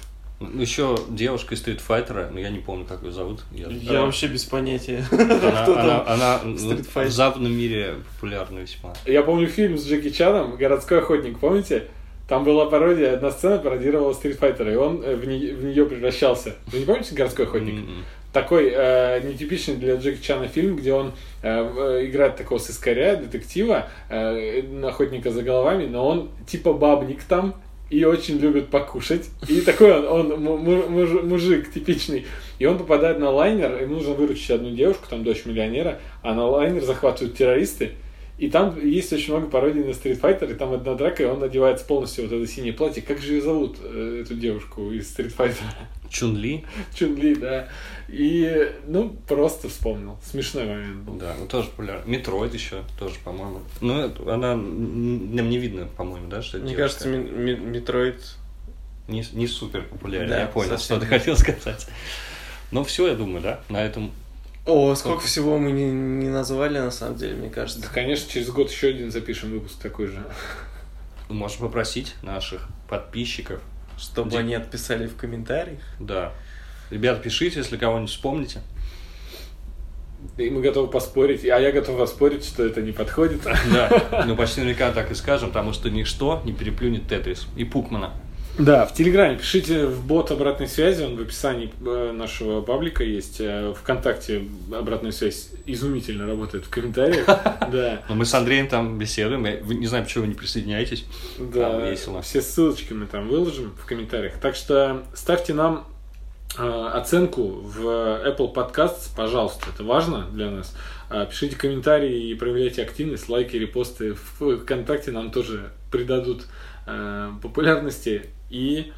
[0.55, 3.43] Еще девушка из Street Fighter, но я не помню, как ее зовут.
[3.51, 5.05] Я- Я вообще без понятия.
[5.11, 5.25] Она,
[5.63, 6.03] Кто она, там?
[6.07, 8.93] она в западном мире популярна весьма.
[9.05, 11.83] Я помню фильм с Джеки Чаном «Городской охотник», помните?
[12.27, 15.85] Там была пародия, одна сцена пародировала Street Fighter, и он э, в, не- в нее
[15.85, 16.55] превращался.
[16.67, 17.75] Вы не помните «Городской охотник»?
[17.75, 18.03] М-м.
[18.33, 21.13] Такой э, нетипичный для Джеки Чана фильм, где он
[21.43, 27.55] э, э, играет такого сыскаря, детектива, э, охотника за головами, но он типа бабник там
[27.89, 29.29] и очень любит покушать.
[29.49, 32.25] И такой он, он му- му- муж- мужик типичный.
[32.57, 36.45] И он попадает на лайнер, ему нужно выручить одну девушку, там дочь миллионера, а на
[36.45, 37.91] лайнер захватывают террористы.
[38.41, 41.39] И там есть очень много пародий на Street Fighter, и там одна драка, и он
[41.39, 43.03] надевается полностью вот это синее платье.
[43.03, 45.61] Как же ее зовут, э, эту девушку из Street Fighter?
[46.09, 46.65] Чун Ли,
[46.95, 47.69] Чун-Ли, да.
[48.09, 50.17] И, ну, просто вспомнил.
[50.25, 51.13] Смешной момент был.
[51.17, 52.03] да, ну тоже популярна.
[52.09, 53.59] Metroid еще тоже, по-моему.
[53.79, 56.99] Ну, это- она нам не видно, по-моему, да, что это Мне девушка.
[57.03, 58.15] кажется, Ми- Ми- Metroid...
[59.07, 60.27] не, не супер популярен.
[60.29, 61.87] Да, я понял, что ты хотел сказать.
[62.71, 64.11] Ну, все, я думаю, да, на этом.
[64.65, 67.81] О, сколько всего мы не, не назвали, на самом деле, мне кажется.
[67.81, 70.23] Да, конечно, через год еще один запишем выпуск такой же.
[71.29, 73.61] Можем попросить наших подписчиков.
[73.97, 75.79] Чтобы Ди- они отписали в комментариях.
[75.99, 76.33] Да.
[76.89, 78.61] Ребята, пишите, если кого-нибудь вспомните.
[80.37, 83.41] И мы готовы поспорить, а я готов поспорить, что это не подходит.
[83.73, 88.13] Да, ну почти наверняка так и скажем, потому что ничто не переплюнет Тетрис и Пукмана.
[88.59, 93.37] Да, в Телеграме пишите в бот обратной связи, он в описании э, нашего паблика есть.
[93.39, 94.43] э, Вконтакте
[94.77, 97.25] обратная связь изумительно работает в комментариях.
[97.71, 99.43] Да, Но мы с Андреем там беседуем.
[99.63, 101.05] Вы- не знаю, почему вы не присоединяетесь.
[101.39, 102.21] да, весело.
[102.21, 104.33] все ссылочки мы там выложим в комментариях.
[104.41, 105.87] Так что ставьте нам
[106.59, 110.75] э, оценку в Apple Podcasts, пожалуйста, это важно для нас.
[111.29, 116.45] Пишите комментарии и проявляйте активность, лайки, репосты в ВКонтакте нам тоже придадут
[117.41, 118.25] популярности.
[118.51, 118.91] И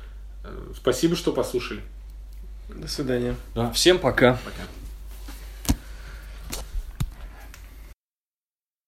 [0.44, 1.82] э, спасибо, что послушали.
[2.68, 3.36] До свидания.
[3.56, 4.34] Да, всем пока.
[4.44, 4.64] Пока.